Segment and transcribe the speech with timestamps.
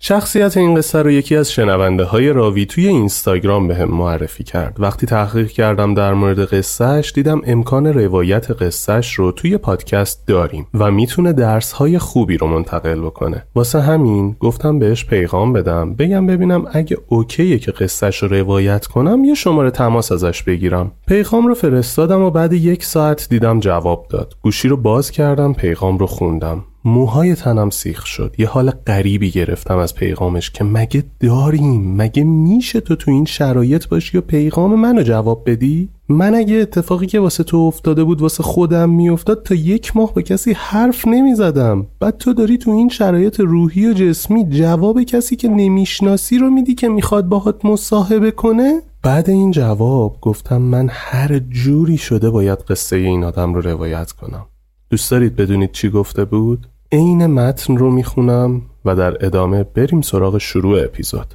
[0.00, 4.76] شخصیت این قصه رو یکی از شنونده های راوی توی اینستاگرام به معرفی کرد.
[4.78, 10.90] وقتی تحقیق کردم در مورد قصهش دیدم امکان روایت قصهش رو توی پادکست داریم و
[10.90, 13.46] می‌تونه درس های خوبی رو منتقل بکنه.
[13.54, 19.24] واسه همین گفتم بهش پیغام بدم بگم ببینم اگه اوکیه که قصهش رو روایت کنم
[19.24, 20.92] یه شماره تماس ازش بگیرم.
[21.08, 24.34] پیغام رو فرستادم و بعد یک ساعت دیدم جواب داد.
[24.42, 26.64] گوشی رو باز کردم پیغام رو خوندم.
[26.84, 28.34] موهای تنم سیخ شد.
[28.38, 33.88] یه حال غریبی گرفتم از پیغامش که مگه داریم؟ مگه میشه تو تو این شرایط
[33.88, 38.42] باشی و پیغام منو جواب بدی؟ من اگه اتفاقی که واسه تو افتاده بود واسه
[38.42, 41.86] خودم میافتاد تا یک ماه با کسی حرف نمی‌زدم.
[42.00, 46.74] بعد تو داری تو این شرایط روحی و جسمی جواب کسی که نمی‌شناسی رو میدی
[46.74, 52.96] که می‌خواد باهات مصاحبه کنه؟ بعد این جواب گفتم من هر جوری شده باید قصه
[52.96, 54.46] این آدم رو روایت کنم.
[54.90, 60.38] دوست دارید بدونید چی گفته بود؟ عین متن رو می‌خونم و در ادامه بریم سراغ
[60.38, 61.34] شروع اپیزود.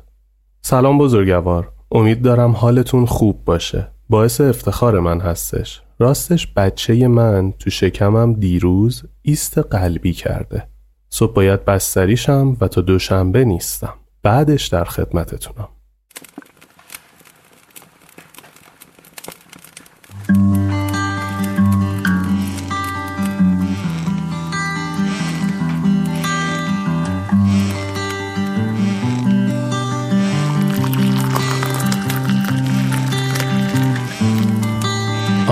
[0.62, 1.72] سلام بزرگوار.
[1.92, 3.88] امید دارم حالتون خوب باشه.
[4.10, 5.82] باعث افتخار من هستش.
[6.00, 10.68] راستش بچه من تو شکمم دیروز ایست قلبی کرده.
[11.10, 13.94] صبح باید بستریشم و تا دوشنبه نیستم.
[14.24, 15.68] بعدش در خدمتتونم.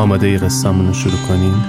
[0.01, 1.63] آماده قصهمون رو شروع کنیم؟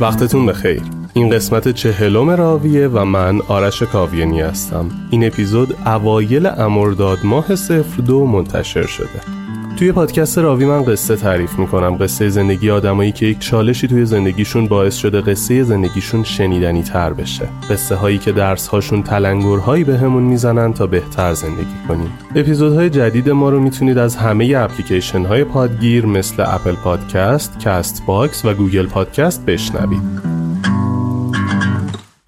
[0.00, 0.82] وقتتون بخیر.
[1.14, 4.90] این قسمت چهلم راویه و من آرش کاویانی هستم.
[5.10, 9.43] این اپیزود اوایل امرداد ماه صفر دو منتشر شده.
[9.84, 11.96] توی پادکست راوی من قصه تعریف می‌کنم.
[11.96, 17.48] قصه زندگی آدمایی که یک چالشی توی زندگیشون باعث شده قصه زندگیشون شنیدنی تر بشه.
[17.70, 22.12] قصه هایی که درس هاشون تلنگرهایی به همون می‌زنن تا بهتر زندگی کنیم.
[22.36, 28.54] اپیزودهای جدید ما رو می‌تونید از همه اپلیکیشن های پادگیر مثل اپل پادکست، Castbox و
[28.54, 30.33] Google Podcast بشنوید.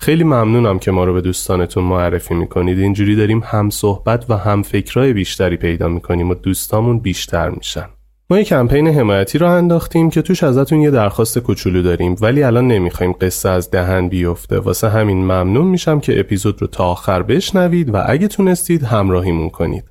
[0.06, 2.78] خیلی ممنونم که ما رو به دوستانتون معرفی می‌کنید.
[2.78, 7.86] اینجوری داریم هم صحبت و هم فکرای بیشتری پیدا می‌کنیم و دوستامون بیشتر میشن.
[8.30, 12.68] ما یه کمپین حمایتی راه انداختیم که توش ازتون یه درخواست کوچولو داریم ولی الان
[12.68, 14.58] نمی‌خوایم قصه از دهن بیفته.
[14.58, 19.84] واسه همین ممنون میشم که اپیزود رو تا آخر بشنوید و اگه تونستید همراهیمون کنید.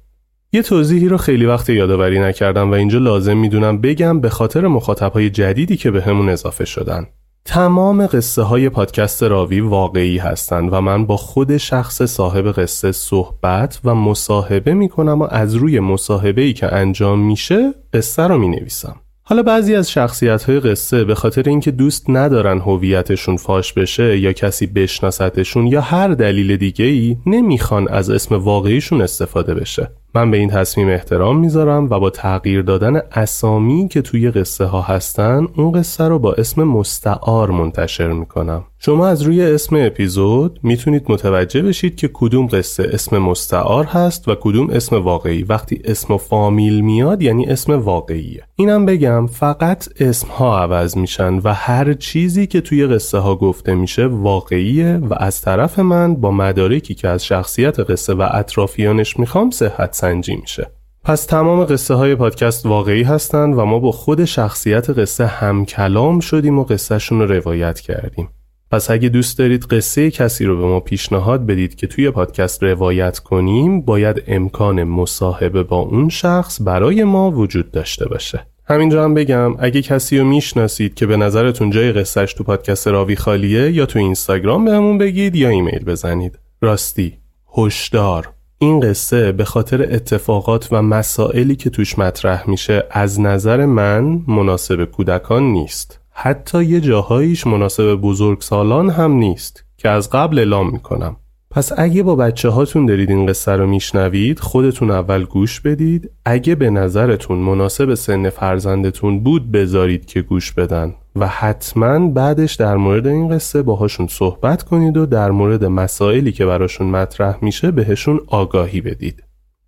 [0.54, 5.30] یه توضیحی رو خیلی وقت یادآوری نکردم و اینجا لازم می‌دونم بگم به خاطر مخاطبهای
[5.30, 7.06] جدیدی که به همون اضافه شدن.
[7.46, 13.80] تمام قصه های پادکست راوی واقعی هستند و من با خود شخص صاحب قصه صحبت
[13.84, 18.50] و مصاحبه می کنم و از روی مصاحبه ای که انجام میشه قصه رو می
[18.50, 18.96] نویسم.
[19.28, 24.34] حالا بعضی از شخصیت های قصه به خاطر اینکه دوست ندارن هویتشون فاش بشه یا
[24.34, 29.92] کسی بشناستشون یا هر دلیل دیگه ای نمی‌خوان از اسم واقعیشون استفاده بشه.
[30.16, 34.82] من به این تصمیم احترام می‌ذارم و با تغییر دادن اسامی که توی قصه ها
[34.82, 41.06] هستن اون قصه رو با اسم مستعار منتشر می‌کنم شما از روی اسم اپیزود می‌تونید
[41.10, 45.44] متوجه بشید که کدوم قصه اسم مستعار هست و کدوم اسم واقعی.
[45.44, 48.44] وقتی اسم فامیل میاد یعنی اسم واقعیه.
[48.56, 53.76] اینم بگم فقط اسم ها عوض میشن و هر چیزی که توی قصه ها گفته
[53.76, 59.52] میشه واقعیه و از طرف من با مدارکی که از شخصیت قصه و اطرافیانش می‌خوام
[59.52, 60.72] صحت سنجی میشه.
[61.04, 66.20] پس تمام قصه های پادکست واقعی هستند و ما با خود شخصیت قصه هم کلام
[66.20, 68.30] شدیم و قصهشون رو روایت کردیم.
[68.76, 73.20] پس اگه دوست دارید قصه کسی رو به ما پیشنهاد بدید که توی پادکست روایت
[73.20, 78.48] کنیم باید امکان مصاحبه با اون شخص برای ما وجود داشته باشه.
[78.66, 83.16] همینجا هم بگم اگه کسی رو می‌شناسید که به نظرتون جای قصهش تو پادکست راوی
[83.16, 86.40] خالیه یا تو اینستاگرام بهمون بگید یا ایمیل بزنید.
[86.62, 87.18] راستی
[87.58, 88.30] هشدار.
[88.58, 94.86] این قصه به خاطر اتفاقات و مسائلی که توش مطرح میشه از نظر من مناسب
[94.86, 96.05] کودکان نیست.
[96.18, 101.16] حتی یه جاهاییش مناسب بزرگسالان هم نیست که از قبل اعلام می‌کنم.
[101.52, 106.12] پس اگه با بچه هاتون دارید این قصه رو میشنوید خودتون اول گوش بدید.
[106.26, 112.78] اگه به نظرتون مناسب سن فرزندتون بود بذارید که گوش بدن و حتما بعدش در
[112.78, 118.20] مورد این قصه باهاشون صحبت کنید و در مورد مسائلی که براشون مطرح میشه بهشون
[118.28, 119.24] آگاهی بدید.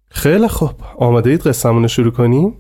[0.10, 0.72] خیلی خوب.
[0.98, 2.54] آماده اید قصهمون شروع کنیم؟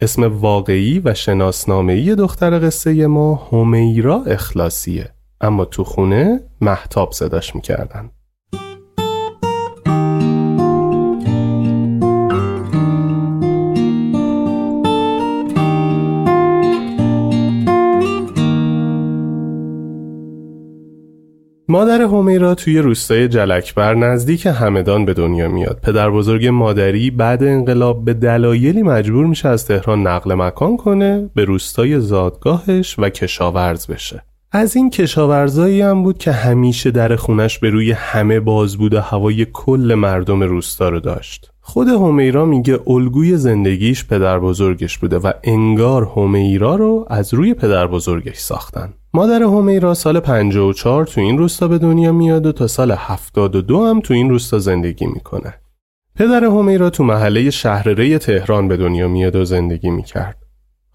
[0.00, 5.10] اسم واقعی و شناسنامه‌ای دختر قصه ما همیرا اخلاصیه.
[5.40, 8.10] اما تو خونه محتاب صداش می‌کردن.
[21.74, 25.80] مادر همیرا توی روستای جلکبر نزدیک همدان به دنیا میاد.
[25.82, 31.44] پدر بزرگ مادری بعد انقلاب به دلایلی مجبور میشه از تهران نقل مکان کنه به
[31.44, 34.22] روستای زادگاهش و کشاورز بشه.
[34.52, 39.00] از این کشاورزایی هم بود که همیشه در خونش به روی همه باز بود و
[39.00, 41.50] هوای کل مردم روستا رو داشت.
[41.60, 47.86] خود همیرا میگه الگوی زندگیش پدر بزرگش بوده و انگار همیرا رو از روی پدر
[47.86, 48.92] بزرگش ساختن.
[49.16, 54.00] مادر همیرا سال 54 تو این روستا به دنیا میاد و تا سال 72 هم
[54.00, 55.54] تو این روستا زندگی می‌کنه.
[56.14, 60.43] پدر همیرا تو محله شهرره تهران به دنیا میاد و زندگی می‌کرد.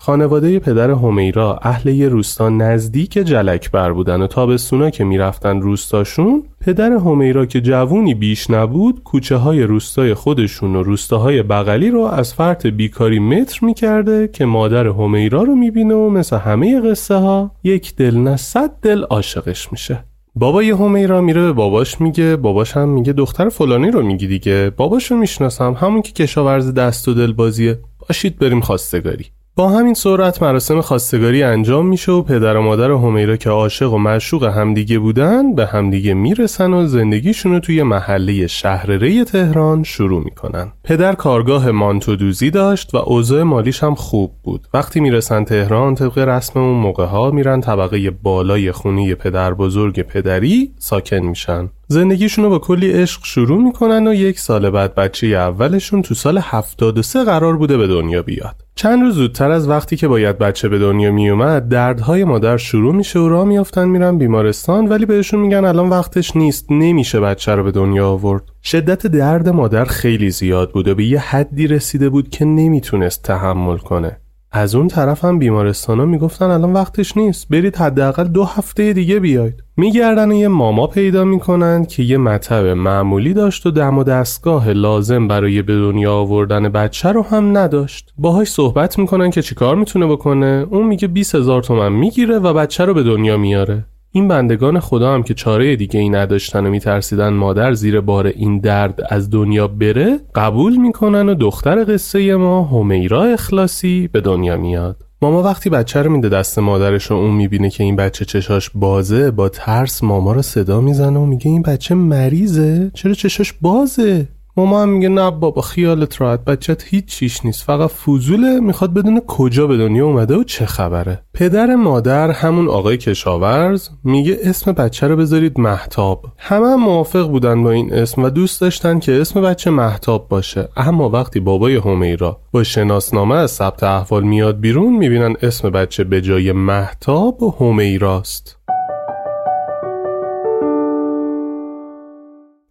[0.01, 6.92] خانواده پدر همیرا اهل یه روستا نزدیک جلکبر بودن و تابستونا که می‌رفتن روستاشون پدر
[6.92, 12.68] همیرا که جوونی بیش نبود کوچه های روستای خودشون و روستاهای بغلی رو از فرط
[12.68, 18.18] بیکاری متر می‌کرده که مادر همیرا رو می‌بینه و مثل همه قصه ها یک دل
[18.18, 20.04] نه صد دل عاشقش میشه.
[20.36, 25.16] بابای همیرا میره به باباش میگه باباش هم میگه دختر فلانی رو میگی دیگه باباشو
[25.16, 29.25] می‌شناسم همون که کشاورز دست و دل بازیه باشید بریم خواستگاری.
[29.60, 33.98] با همین سرعت مراسم خواستگاری انجام میشه و پدر و مادر همیرا که عاشق و
[33.98, 40.72] معشوق همدیگه بودن به همدیگه می‌رسن و زندگیشون رو توی محله شهرره تهران شروع می‌کنن.
[40.84, 44.68] پدر کارگاه مانتودوزی داشت و اوضاع مالیش هم خوب بود.
[44.74, 50.72] وقتی می‌رسن تهران طبق رسم اون موقع ها میرن طبقه بالای خونی پدر بزرگ پدری
[50.78, 51.70] ساکن میشن.
[51.92, 56.38] زندگیشون رو با کلی عشق شروع می‌کنن و یک سال بعد بچه اولشون تو سال
[56.44, 58.56] 73 قرار بوده به دنیا بیاد.
[58.76, 63.20] چند روز زودتر از وقتی که باید بچه به دنیا میومد دردهای مادر شروع میشه
[63.20, 67.72] و راه میافتن میرن بیمارستان ولی بهشون میگن الان وقتش نیست نمیشه بچه رو به
[67.72, 68.44] دنیا آورد.
[68.64, 73.78] شدت درد مادر خیلی زیاد بود و به یه حدی رسیده بود که نمی‌تونست تحمل
[73.78, 74.18] کنه.
[74.51, 77.50] از اون طرف هم بیمارستان ها می‌گفتن الان وقتش نیست.
[77.50, 79.63] برید حداقل دو هفته دیگه بیاید.
[79.78, 85.28] میگردن یه ماما پیدا می‌کنن که یه مطب معمولی داشت و دم و دستگاه لازم
[85.28, 88.13] برای به دنیا آوردن بچه رو هم نداشت.
[88.18, 90.68] باهاش صحبت می‌کنن که چیکار می‌تونه بکنه.
[90.69, 93.86] اون میگه 20 هزار تومن می‌گیره و بچه رو به دنیا میاره.
[94.12, 98.60] این بندگان خدا هم که چاره دیگه ای نداشتن و میترسیدن مادر زیر بار این
[98.60, 105.06] درد از دنیا بره قبول می‌کنن و دختر قصه ما همیرا اخلاصی به دنیا میاد.
[105.22, 109.32] ماما وقتی بچه رو میده دست مادرش و اون می‌بینه که این بچه چشاش بازه
[109.32, 114.28] با ترس ماما رو صدا می‌زنه و میگه این بچه مریضه؟ چرا چشاش بازه؟
[114.60, 116.46] ماما هم میگه نه بابا خیالت راحت.
[116.46, 117.64] بچت هیچ چیش نیست.
[117.64, 121.22] فقط فوزوله می‌خواد بدون کجا به دنیا اومده و چه خبره.
[121.33, 127.64] پدر مادر همون آقای کشاورز میگه اسم بچه رو بذارید محتاب همه هم موافق بودن
[127.64, 130.69] با این اسم و دوست داشتن که اسم بچه محتاب باشه.
[130.78, 136.22] اما وقتی بابای همیرا با شناسنامه از ثبت احوال میاد بیرون می‌بینن اسم بچه به
[136.22, 138.58] جای محتاب همیراست.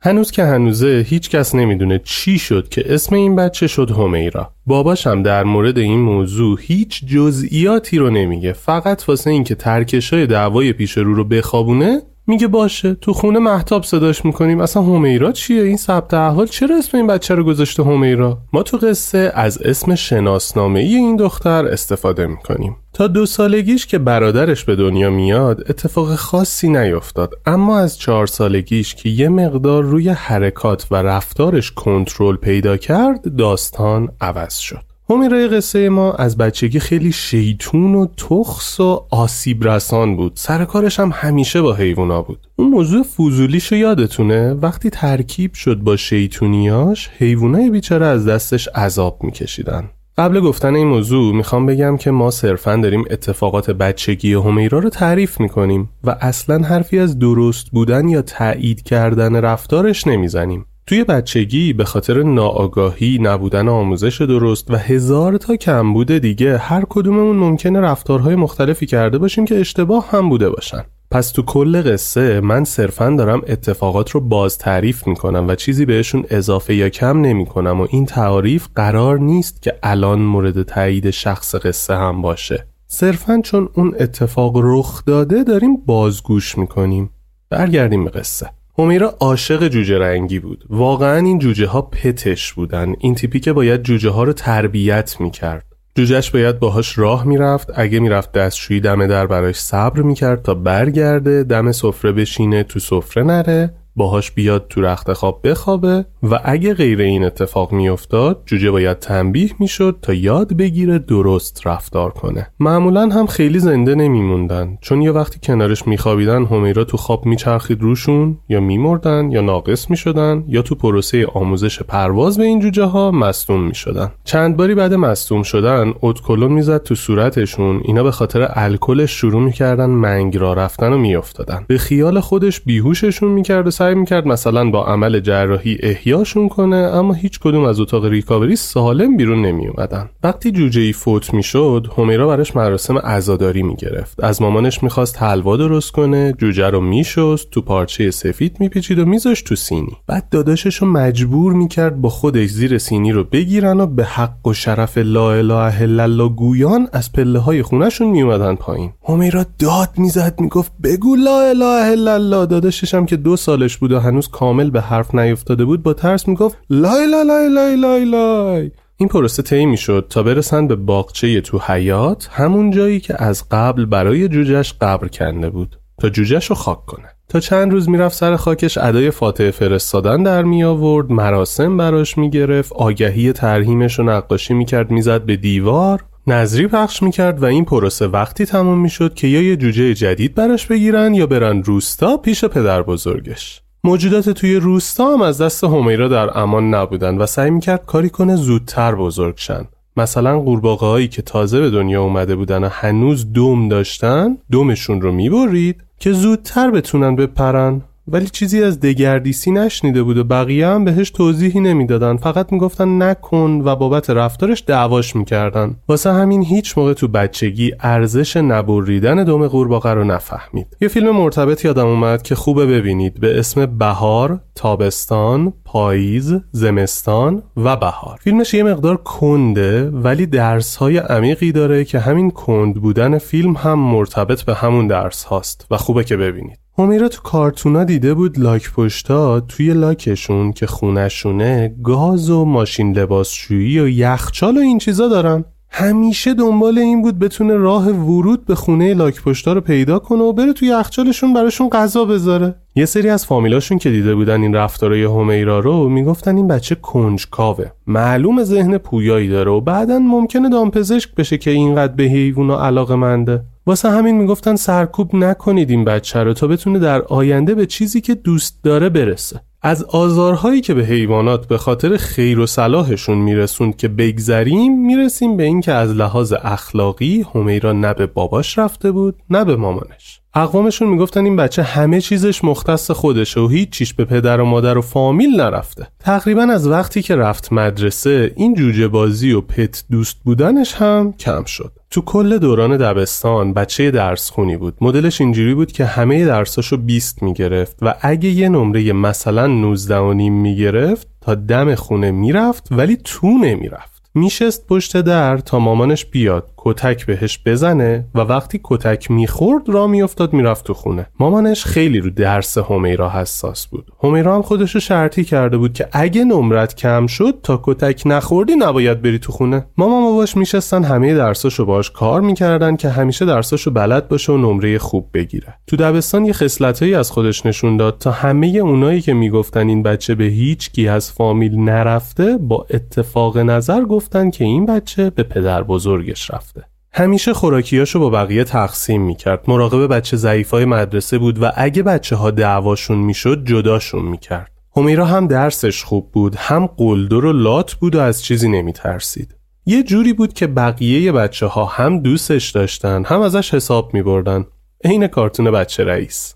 [0.09, 4.51] هنوز که هنوزه هیچ کس نمی‌دونه چی شد که اسم این بچه شد همیرا.
[4.67, 8.53] باباش در مورد این موضوع هیچ جزئیاتی رو نمیگه.
[8.53, 14.25] فقط واسه اینکه ترکشای دعوای پیش رو رو بخوابونه میگه باشه تو خونه محتاب صداش
[14.25, 14.61] می‌کنیم.
[14.61, 18.77] اصلا همیرا چیه؟ این ثبت احوال چرا اسم این بچه رو گذاشته همیرا؟ ما تو
[18.77, 22.77] قصه از اسم شناسنامه ای این دختر استفاده می‌کنیم.
[22.99, 28.95] تا دو سالگیش که برادرش به دنیا میاد اتفاق خاصی نیفتاد اما از چهار سالگیش
[28.95, 34.83] که یه مقدار روی حرکات و رفتارش کنترل پیدا کرد داستان عوض شد.
[35.11, 40.33] همیرای قصه ما از بچگی خیلی شیطون و تخص و آسیب رسان بود.
[40.35, 42.49] سر کارش هم همیشه با حیوونا بود.
[42.57, 49.91] اون موضوع فوزولیشو یادتونه؟ وقتی ترکیب شد با شیطونیاش حیوانای بیچاره از دستش عذاب میکشیدن.
[50.19, 55.41] قبل گفتن این موضوع می‌خوام بگم که ما صرفا داریم اتفاقات بچگی همیرا رو تعریف
[55.41, 60.67] می‌کنیم و اصلا حرفی از درست بودن یا تایید کردن رفتارش نمی‌زنیم.
[60.87, 67.37] توی بچگی به خاطر ناآگاهی نبودن آموزش درست و هزار تا کمبود دیگه هر کدوممون
[67.37, 70.85] ممکنه رفتارهای مختلفی کرده باشیم که اشتباه هم بوده باشن.
[71.11, 76.25] پس تو کل قصه من صرفا دارم اتفاقات رو باز تعریف می‌کنم و چیزی بهشون
[76.31, 81.95] اضافه یا کم نمی‌کنم و این تعریف قرار نیست که الان مورد تایید شخص قصه
[81.95, 82.67] هم باشه.
[82.87, 87.11] صرفا چون اون اتفاق رخ داده داریم بازگوش می‌کنیم.
[87.51, 88.51] برگردیم به قصه.
[88.79, 90.65] همیرا عاشق جوجه رنگی بود.
[90.71, 92.95] واقعا این جوجه ها پتش بودن.
[92.99, 95.68] این تیپی که باید جوجه ها رو تربیت می‌کرد.
[95.99, 97.71] جوجهش باید باهاش راه می‌رفت.
[97.75, 103.23] اگه می‌رفت دستشویی دم در براش صبر می‌کرد تا برگرده دم سفره بشینه تو سفره
[103.23, 103.75] نره.
[103.99, 109.51] باهاش بیاد تو رخت خواب بخوابه و اگه غیر این اتفاق میافتاد جوجه باید تنبیه
[109.59, 112.47] می‌شد تا یاد بگیره درست رفتار کنه.
[112.61, 118.39] معمولا هم خیلی زنده نمیموندن چون یه وقتی کنارش میخوابیدن همیرا تو خواب میچرخید روشون
[118.49, 123.63] یا میمردن یا ناقص می‌شدن یا تو پروسه آموزش پرواز به این جوجه ها مصدوم
[123.63, 124.11] می‌شدن.
[124.25, 129.91] چند باری بعد مصدوم شدن اتکلون می‌زد تو صورتشون اینا به خاطر الکلش شروع می‌کردن
[129.91, 131.65] منگ را رفتن و میافتادن.
[131.67, 137.13] به خیال خودش بیهوششون می‌کرد و سعی می‌کرد مثلا با عمل جراحی احیاشون کنه اما
[137.13, 142.29] هیچ کدوم از اتاق ریکاوری سالم بیرون نمی اومدن وقتی جوجه ای فوت می‌شد همیرا
[142.29, 144.25] براش مراسم عزاداری می‌گرفت.
[144.25, 149.47] از مامانش می‌خواست حلوا درست کنه جوجه رو میشست تو پارچه سفید میپیچید و میذاشت
[149.47, 149.97] تو سینی.
[150.07, 154.53] بعد داداشش رو مجبور می‌کرد با خودش زیر سینی رو بگیرن و به حق و
[154.53, 158.93] شرف لا اله الا الله گویان از پله های خونهشون میومدن پایین.
[159.09, 162.47] همیرا داد می‌زد می‌گفت بگو لا اله الا الله.
[162.47, 163.37] داداشش هم که دو
[163.69, 167.49] سالش بود و هنوز کامل به حرف نیفتاده بود با ترس می‌گفت لای لای لای
[167.49, 168.71] لای لای لای.
[168.97, 173.85] این پروسه طی می‌شد تا برسن به باغچه تو حیات همون جایی که از قبل
[173.85, 177.09] برای جوجهش قبر کنده بود تا جوجهش رو خاک کنه.
[177.29, 182.73] تا چند روز می‌رفت سر خاکش ادای فاتحه فرستادن در می آورد مراسم براش می‌گرفت
[182.73, 186.05] آگهی ترهیمش رو نقاشی می‌کرد می‌زد به دیوار.
[186.29, 190.67] نظری پخش می‌کرد و این پروسه وقتی تموم می‌شد که یا یه جوجه جدید براش
[190.67, 193.61] بگیرن یا برن روستا پیش پدر بزرگش.
[193.85, 198.37] موجودات توی روستا هم از دست همیرا در امان نبودن و سعی می‌کرد کاری کنه
[198.37, 199.65] زودتر بزرگ شن.
[199.97, 205.13] مثلا قورباغه هایی که تازه به دنیا اومده بودن و هنوز دوم داشتن دومشون رو
[205.13, 207.83] می‌برید که زودتر بتونن بپرن.
[208.13, 212.17] ولی چیزی از دگردیسی نشنیده بود و بقیه هم بهش توضیحی نمی‌دادن.
[212.17, 215.77] فقط می‌گفتن نکن و بابت رفتارش دعواش می‌کردن.
[215.89, 220.77] واسه همین هیچ موقع تو بچگی ارزش نبریدن دم قورباغه رو نفهمید.
[220.81, 223.21] یه فیلم مرتبط یادم اومد که خوبه ببینید.
[223.21, 228.19] به اسم بهار تابستان پاییز زمستان و بهار.
[228.21, 233.79] فیلمش یه مقدار کنده ولی درس های عمیقی داره که همین کند بودن فیلم هم
[233.79, 236.59] مرتبط به همون درس هاست و خوبه که ببینید.
[236.79, 243.81] همیرا تو کارتونا دیده بود لاک پشتا توی لاکشون که خونشونه گاز و ماشین لباسشویی
[243.81, 245.45] و یخچال و این چیزا دارن.
[245.71, 250.33] همیشه دنبال این بود بتونه راه ورود به خونه لاک پشتا رو پیدا کنه و
[250.33, 252.55] بره توی یخچالشون براشون غذا بذاره.
[252.77, 257.67] یه سری از فامیلاشون که دیده بودن این رفتارای همیرا رو می‌گفتن این بچه کنجکاوه.
[257.87, 263.43] معلوم ذهن پویایی داره و بعدا ممکنه دامپزشک بشه که اینقدر به حیوونا علاقه منده
[263.69, 268.15] واسه همین می‌گفتن سرکوب نکنید این بچه رو تا بتونه در آینده به چیزی که
[268.15, 269.41] دوست داره برسه.
[269.63, 275.43] از آزارهایی که به حیوانات به خاطر خیر و صلاحشون میرسوند که بگذریم می‌رسیم به
[275.43, 280.21] اینکه از لحاظ اخلاقی همیرا نه به باباش رفته بود نه به مامانش.
[280.35, 284.79] اقوامشون می‌گفتن این بچه همه چیزش مختص خودشه و هیچ چیش به پدر و مادر
[284.79, 285.87] و فامیل نرفته.
[286.01, 291.45] تقریبا از وقتی که رفت مدرسه این جوجه بازی و پت دوست بودنش هم کم
[291.45, 291.73] شد.
[291.91, 294.75] تو کل دوران دبستان بچه درس خونی بود.
[294.81, 300.13] مدلش اینجوری بود که همه درساشو 20 می‌گرفت و اگه یه نمره مثلا 19 و
[300.13, 306.51] نیم می‌گرفت تا دم خونه می‌رفت ولی تو نمی‌رفت میشست پشت در تا مامانش بیاد.
[306.59, 311.07] کتک بهش بزنه و وقتی کتک می‌خورد را میافتاد می‌رفت تو خونه.
[311.21, 313.93] مامانش خیلی رو درس همیرا حساس بود.
[314.03, 319.03] همیرا هم خودشو شرطی کرده بود که اگه نمرت کم شد تا کتک نخوردی نباید
[319.03, 319.67] بری تو خونه.
[319.77, 324.79] مامان باباش میشستن همه درساشو باش کار می‌کردن که همیشه درساشو بلد باشه و نمره
[324.79, 325.55] خوب بگیره.
[325.67, 330.15] تو دبستان یه خصلتایی از خودش نشون داد تا همه اونایی که می‌گفتن این بچه
[330.15, 335.63] به هیچ کی از فامیل نرفته با اتفاق نظر گفتن که این بچه به پدر
[335.63, 336.58] بزرگش رفته.
[336.93, 339.45] همیشه خوراکیاشو با بقیه تقسیم می‌کرد.
[339.49, 344.51] مراقب بچه ضعیفای مدرسه بود و اگه بچه ها دعواشون می‌شد جداشون می‌کرد.
[344.77, 349.35] همیرا هم درسش خوب بود هم قلدر و لات بود و از چیزی نمیترسید.
[349.67, 354.47] یه جوری بود که بقیه بچه ها هم دوستش داشتن هم ازش حساب میبردن.
[354.85, 356.35] عین کارتون بچه رئیس.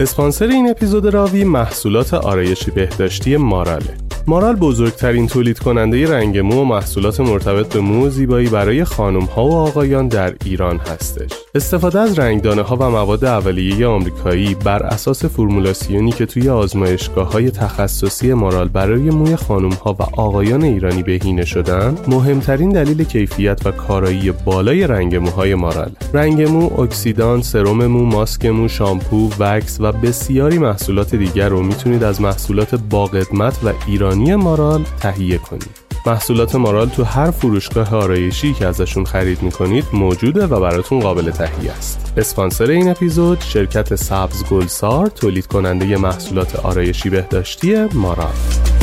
[0.00, 6.64] اسپانسر این اپیزود راوی محصولات آرایشی بهداشتی ماراله مارال بزرگترین تولید کننده رنگ مو و
[6.64, 11.45] محصولات مرتبط به مو زیبایی برای خانم ها و آقایان در ایران هستش.
[11.56, 17.50] استفاده از رنگدانه ها و مواد اولیه آمریکایی بر اساس فرمولاسیونی که توی آزمایشگاه های
[17.50, 23.70] تخصصی مارال برای موی خانم ها و آقایان ایرانی بهینه شدن، مهمترین دلیل کیفیت و
[23.70, 25.90] کارایی بالای رنگ موهای مارال.
[26.14, 32.04] رنگ مو، اکسیدان، سرم مو، ماسک مو، شامپو، وکس و بسیاری محصولات دیگر رو می‌تونید
[32.04, 35.85] از محصولات با قدمت و ایرانی مارال تهیه کنید.
[36.06, 41.72] محصولات مارال تو هر فروشگاه آرایشی که ازشون خرید می‌کنید موجوده و براتون قابل تهیه
[41.72, 42.12] است.
[42.16, 48.75] اسپانسر این اپیزود شرکت سبز گلسار تولید کننده محصولات آرایشی بهداشتی مارال.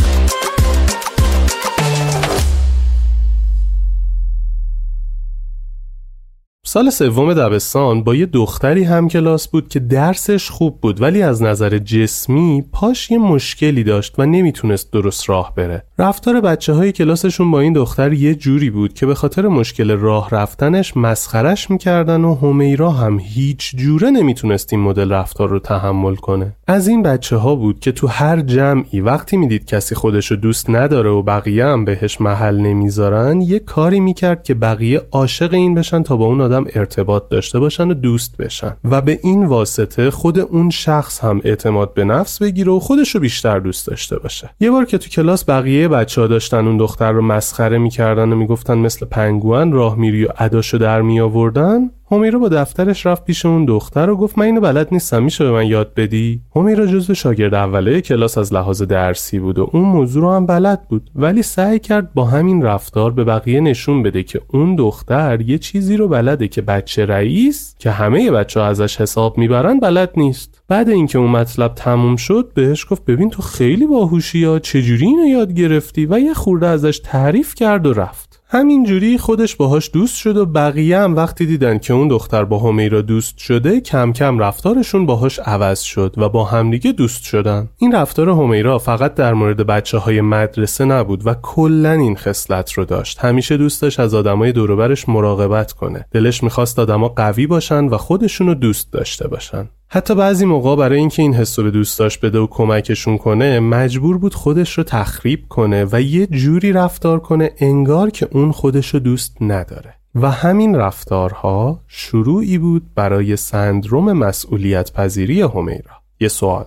[6.73, 11.41] سال سوم دبستان با یه دختری هم کلاس بود که درسش خوب بود ولی از
[11.41, 15.83] نظر جسمی پاش یه مشکلی داشت و نمی‌تونست درست راه بره.
[15.99, 20.29] رفتار بچه های کلاسشون با این دختر یه جوری بود که به خاطر مشکل راه
[20.31, 26.53] رفتنش مسخرش می‌کردن و همیرا هم هیچ جوره نمی‌تونست این مدل رفتار رو تحمل کنه.
[26.67, 31.09] از این بچه ها بود که تو هر جمعی وقتی می‌دید کسی خودشو دوست نداره
[31.09, 36.17] و بقیه هم بهش محل نمی‌ذارن یه کاری می‌کرد که بقیه عاشق این بشن تا
[36.17, 38.77] با اون آدم ارتباط داشته باشن و دوست بشن.
[38.83, 43.59] و به این واسطه خود اون شخص هم اعتماد به نفس بگیره و خودشو بیشتر
[43.59, 44.49] دوست داشته باشه.
[44.59, 48.35] یه بار که تو کلاس بقیه بچه ها داشتن اون دختر رو مسخره می‌کردن و
[48.35, 53.45] می‌گفتن مثل پنگوان راه میری و اداشو در می آوردن همیرا با دفترش رفت پیش
[53.45, 57.13] اون دختر و گفت من اینو بلد نیستم میشه به من یاد بدی؟ همیرا جزو
[57.13, 61.09] شاگرد اوله کلاس از لحاظ درسی بود و اون موضوع رو هم بلد بود.
[61.15, 65.97] ولی سعی کرد با همین رفتار به بقیه نشون بده که اون دختر یه چیزی
[65.97, 70.63] رو بلده که بچه رئیس که همه بچه ها ازش حساب می‌برن بلد نیست.
[70.67, 75.25] بعد اینکه اون مطلب تموم شد بهش گفت ببین تو خیلی باهوشی یا چجوری اینو
[75.25, 78.32] یاد گرفتی؟ و یه خورده ازش تعریف کرد و رفت.
[78.53, 83.01] همینجوری خودش باهاش دوست شد و بقیه هم وقتی دیدن که اون دختر با همیرا
[83.01, 87.69] دوست شده کم کم رفتارشون باهاش عوض شد و با همدیگه دوست شدن.
[87.77, 92.85] این رفتار همیرا فقط در مورد بچه های مدرسه نبود و کلا این خصلت رو
[92.85, 93.19] داشت.
[93.19, 96.05] همیشه دوستش از آدمای دوروبرش مراقبت کنه.
[96.11, 99.69] دلش می‌خواست آدما قوی باشن و خودشونو دوست داشته باشن.
[99.95, 104.17] حتی بعضی موقع برای اینکه این حس رو به دوستاش بده و کمکشون کنه مجبور
[104.17, 108.99] بود خودش رو تخریب کنه و یه جوری رفتار کنه انگار که اون خودش رو
[108.99, 109.93] دوست نداره.
[110.15, 115.93] و همین رفتارها شروعی بود برای سندروم مسئولیت پذیری همیرا.
[116.19, 116.65] یه سوال.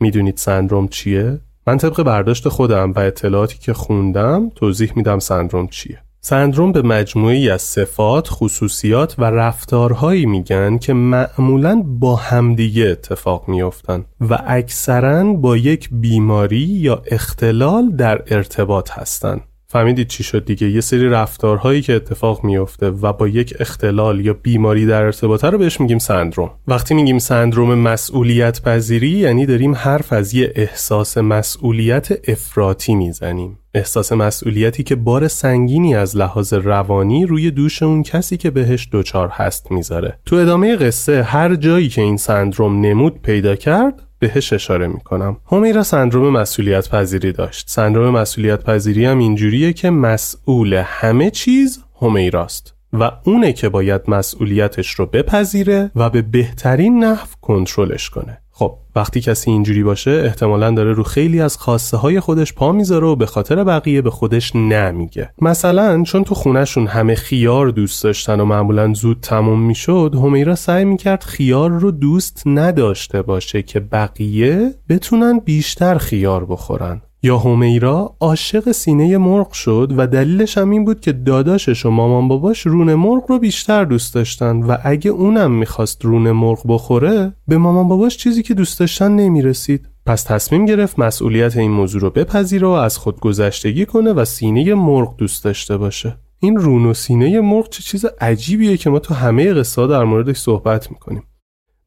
[0.00, 6.02] می‌دونید سندروم چیه؟ من طبق برداشت خودم و اطلاعاتی که خوندم توضیح میدم سندروم چیه.
[6.26, 14.04] سندروم به مجموعی از صفات، خصوصیات و رفتارهایی میگن که معمولا با همدیگه اتفاق میافتن
[14.20, 19.40] و اکثرا با یک بیماری یا اختلال در ارتباط هستند.
[19.74, 24.32] فهمیدید چی شد دیگه؟ یه سری رفتارهایی که اتفاق میفته و با یک اختلال یا
[24.32, 26.50] بیماری در ارتباطه رو بهش میگیم سندروم.
[26.68, 33.58] وقتی میگیم سندروم مسئولیت پذیری یعنی داریم حرف از یه احساس مسئولیت افراطی می‌زنیم.
[33.74, 39.28] احساس مسئولیتی که بار سنگینی از لحاظ روانی روی دوش اون کسی که بهش دچار
[39.28, 40.18] هست می‌ذاره.
[40.26, 45.36] تو ادامه قصه هر جایی که این سندروم نمود پیدا کرد بهش اشاره می‌کنم.
[45.52, 47.70] همیرا سندروم مسئولیت پذیری داشت.
[47.70, 54.90] سندروم مسئولیت پذیری هم اینجوریه که مسئول همه چیز همیراست و اونه که باید مسئولیتش
[54.90, 58.43] رو بپذیره و به بهترین نحو کنترلش کنه.
[58.56, 63.06] خب وقتی کسی اینجوری باشه احتمالا داره رو خیلی از خواسته های خودش پا می‌ذاره
[63.06, 65.30] و به خاطر بقیه به خودش نمیگه.
[65.40, 70.84] مثلا چون تو خونهشون همه خیار دوست داشتن و معمولا زود تموم می‌شد همیرا سعی
[70.84, 77.02] می‌کرد خیار رو دوست نداشته باشه که بقیه بتونن بیشتر خیار بخورن.
[77.24, 82.28] یا همیرا عاشق سینه مرغ شد و دلیلش هم این بود که داداشش و مامان
[82.28, 87.58] باباش رون مرغ رو بیشتر دوست داشتن و اگه اونم می‌خواست رون مرغ بخوره به
[87.58, 89.88] مامان باباش چیزی که دوست داشتن نمی‌رسید.
[90.06, 94.74] پس تصمیم گرفت مسئولیت این موضوع رو بپذیره و از خود گذشتگی کنه و سینه
[94.74, 96.16] مرغ دوست داشته باشه.
[96.38, 100.36] این رون و سینه مرغ چه چیز عجیبیه که ما تو همه قصه در موردش
[100.36, 101.22] صحبت می‌کنیم.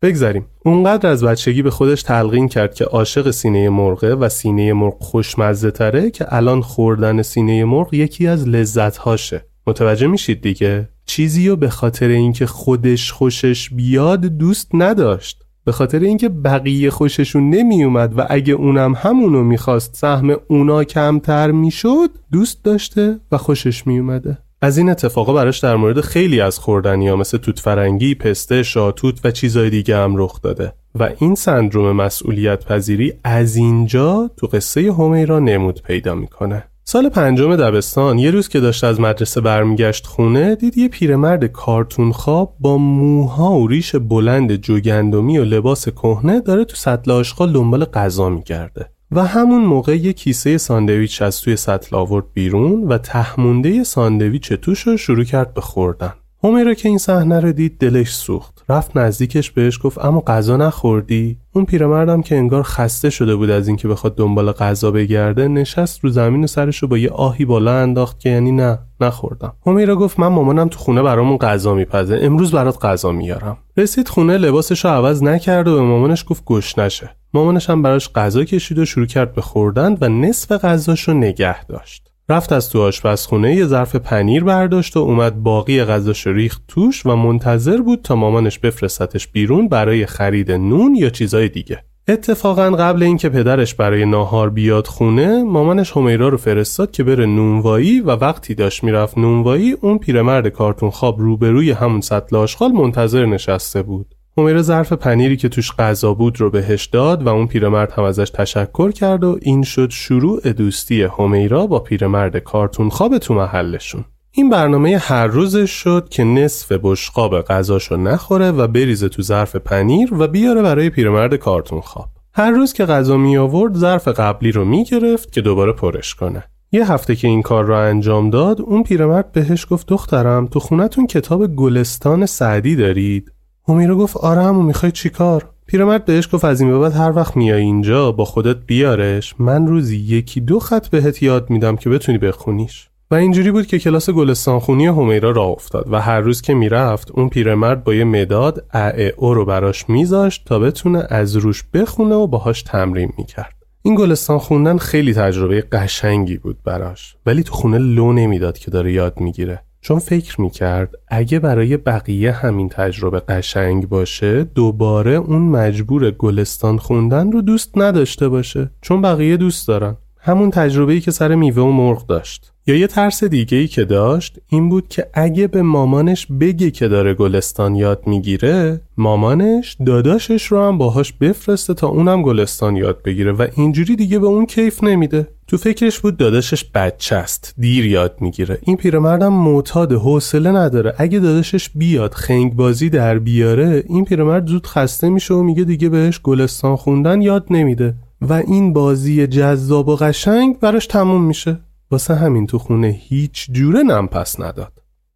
[0.02, 0.46] بگذریم.
[0.66, 5.72] اونقدر از بچگی به خودش تلقین کرد که عاشق سینه مرغه و سینه مرغ خوشمزه
[5.72, 9.46] تره که الان خوردن سینه مرغ یکی از لذتهاشه.
[9.68, 15.44] متوجه میشید دیگه؟ چیزی رو به خاطر اینکه خودش خوشش بیاد دوست نداشت.
[15.66, 22.10] به خاطر اینکه بقیه خوششون نمیومد و اگه اونم همونو می‌خواست سهم اونا کمتر می‌شد
[22.32, 27.16] دوست داشته و خوشش میومده از این اتفاقا براش در مورد خیلی از خوردنی ها
[27.16, 32.66] مثل توت فرنگی، پسته، شاتوت و چیزای دیگه هم رخ داده و این سندروم مسئولیت
[32.66, 36.64] پذیری از اینجا تو قصه همیرا نمود پیدا می‌کنه.
[36.84, 42.12] سال پنجم دبستان یه روز که داشت از مدرسه برمیگشت خونه دید یه پیرمرد کارتون
[42.12, 47.86] خواب با موها و ریش بلند جوگندمی و لباس کهنه داره تو سطل آشغال دنبال
[47.86, 53.84] غذا میگرده و همون موقع یه کیسه ساندویچ از توی سطل آورد بیرون و تهمونده
[53.84, 56.14] ساندویچ توش رو شروع کرد به خوردن.
[56.44, 58.64] همیرا که این صحنه رو دید دلش سوخت.
[58.70, 63.68] رفت نزدیکش بهش گفت اما غذا نخوردی؟ اون پیرمردم که انگار خسته شده بود از
[63.68, 67.78] اینکه بخواد دنبال غذا بگرده نشست رو زمین و سرش رو با یه آهی بالا
[67.78, 69.54] انداخت که یعنی نه نخوردم.
[69.66, 73.58] همیرا گفت من مامانم تو خونه برامون غذا میپزه امروز برات غذا میارم.
[73.78, 77.10] رسید خونه لباسش رو عوض نکرد و به مامانش گفت گوش نشه.
[77.34, 81.66] مامانش هم براش غذا کشید و شروع کرد به خوردن و نصف غذاش رو نگه
[81.66, 82.08] داشت.
[82.30, 87.16] رفت از تو آشپزخونه یه ظرف پنیر برداشت و اومد باقی غذاش ریخت توش و
[87.16, 91.84] منتظر بود تا مامانش بفرستتش بیرون برای خرید نون یا چیزای دیگه.
[92.10, 98.00] اتفاقا قبل اینکه پدرش برای ناهار بیاد خونه مامانش همیرا رو فرستاد که بره نونوایی
[98.00, 103.84] و وقتی داشت می‌رفت نونوایی اون پیرمرد کارتون خواب روبروی همون سطل آشغال منتظر نشسته
[103.84, 104.17] بود.
[104.38, 108.30] همیرا ظرف پنیری که توش غذا بود رو بهش داد و اون پیرمرد هم ازش
[108.30, 114.06] تشکر کرد و این شد شروع دوستی همیرا با پیرمرد کارتون خواب تو محلشون.
[114.32, 120.14] این برنامه هر روزش شد که نصف بشقاب غذاشو نخوره و بریزه تو ظرف پنیر
[120.14, 122.10] و بیاره برای پیرمرد کارتون خواب.
[122.34, 126.44] هر روز که غذا می آورد ظرف قبلی رو می گرفت که دوباره پرش کنه.
[126.72, 131.08] یه هفته که این کار را انجام داد اون پیرمرد بهش گفت دخترم تو خونتون
[131.08, 133.32] کتاب گلستان سعدی دارید؟
[133.70, 137.38] همیرا گفت آره همون می‌خوای چیکار پیرمرد بهش گفت از این به بعد هر وقت
[137.38, 139.36] میای اینجا با خودت بیارش.
[139.40, 142.90] من روزی یکی دو خط بهت یاد میدم که بتونی بخونیش.
[143.12, 147.12] و اینجوری بود که کلاس گلستان خونی همیرا را افتاد و هر روز که می‌رفت
[147.12, 152.16] اون پیرمرد با یه مداد ا او رو براش میذاشت تا بتونه از روش بخونه
[152.16, 153.54] و باهاش تمرین می‌کرد.
[153.82, 157.16] این گلستان خوندن خیلی تجربه قشنگی بود براش.
[157.26, 159.64] ولی تو خونه لو نمی‌داد که داره یاد می‌گیره.
[159.82, 167.32] چون فکر می‌کرد اگه برای بقیه همین تجربه قشنگ باشه دوباره اون مجبور گلستان خوندن
[167.32, 168.70] رو دوست نداشته باشه.
[168.82, 169.98] چون بقیه دوست دارن.
[170.20, 172.54] همون تجربه ای که سر میوه و مرغ داشت.
[172.68, 176.88] یا یه ترس دیگه ای که داشت این بود که اگه به مامانش بگه که
[176.88, 183.32] داره گلستان یاد می‌گیره مامانش داداشش رو هم باهاش بفرسته تا اونم گلستان یاد بگیره
[183.32, 185.28] و اینجوری دیگه به اون کیف نمیده.
[185.48, 187.54] تو فکرش بود داداشش بچه است.
[187.58, 188.60] دیر یاد می‌گیره.
[188.62, 190.94] این پیرمردم معتاد حوصله نداره.
[190.98, 195.90] اگه داداشش بیاد خنگ بازی در بیاره این پیرمرد زود خسته میشه و میگه دیگه
[195.90, 197.96] بهش گلستان خوندن یاد نمیده.
[198.22, 201.60] و این بازی جذاب و قشنگ براش تموم میشه.
[201.92, 204.72] واسه همین تو خونه هیچ جوره نم پس نداد.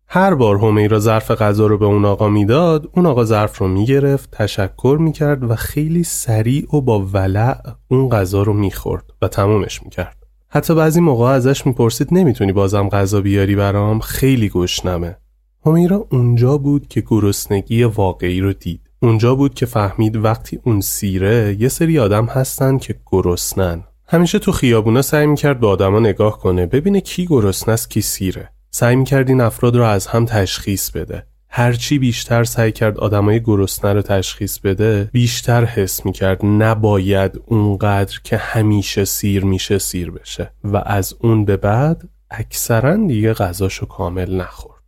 [0.08, 4.32] هر بار همیرا ظرف غذا رو به اون آقا می‌داد اون آقا ظرف رو می‌گرفت
[4.32, 10.21] تشکر می‌کرد و خیلی سریع و با ولع اون غذا رو می‌خورد و تمومش می‌کرد.
[10.54, 15.18] حتی بعضی موقع ازش می‌پرسید نمی‌تونی بازم غذا بیاری برام؟ خیلی گشنمه.
[15.66, 18.82] همیرا اونجا بود که گرسنگی واقعی رو دید.
[19.00, 23.84] اونجا بود که فهمید وقتی اون سیره یه سری آدم هستن که گرسنن.
[24.08, 28.50] همیشه تو خیابونا سعی می‌کرد به آدما نگاه کنه ببینه کی گرسنه است کی سیره.
[28.72, 31.26] سعی می‌کرد این افراد رو از هم تشخیص بده.
[31.54, 38.38] هرچی بیشتر سعی کرد آدمای گرسنه رو تشخیص بده بیشتر حس می‌کرد نباید اونقدر که
[38.38, 40.52] همیشه سیر میشه سیر بشه.
[40.64, 44.82] و از اون به بعد اکثرا دیگه غذاشو کامل نخورد.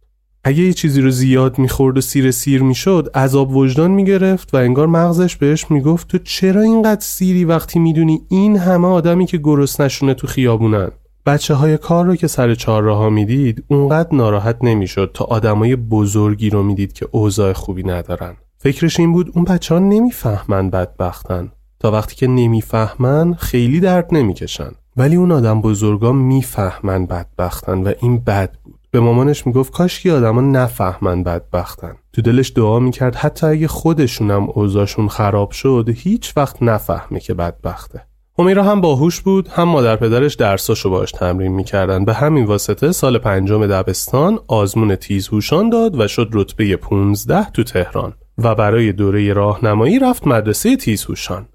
[0.43, 4.88] اگه یه چیزی رو زیاد می‌خورد و سیر سیر می‌شد عذاب وجدان می‌گرفت و انگار
[4.88, 9.39] مغزش بهش می‌گفت تو چرا اینقدر سیری وقتی می‌دونی این همه آدمی که
[9.80, 10.91] نشونه تو خیابونن؟
[11.25, 16.49] بچه های کار رو که سر چهار راه می‌دید اونقدر ناراحت نمی‌شد تا آدمای بزرگی
[16.49, 18.36] رو می‌دید که اوضاع خوبی ندارن.
[18.57, 21.51] فکرش این بود اون بچه ها نمی‌فهمن بدبختن.
[21.79, 24.71] تا وقتی که نمی‌فهمن خیلی درد نمی‌کشن.
[24.97, 28.79] ولی اون آدم بزرگا می‌فهمن بدبختن و این بد بود.
[28.91, 31.95] به مامانش می‌گفت کاش که آدما نفهمن بدبختن.
[32.13, 38.01] تو دلش دعا می‌کرد حتی اگه خودشونم اوضاعشون خراب شد هیچ وقت نفهمه که بدبخته.
[38.39, 42.06] همیرا هم باهوش بود هم مادر پدرش درساشو باش تمرین می‌کردن.
[42.06, 48.13] به همین واسطه سال پنجم دبستان آزمون تیزهوشان داد و شد رتبه 15 تو تهران
[48.38, 51.48] و برای دوره راهنمایی رفت مدرسه تیزهوشان.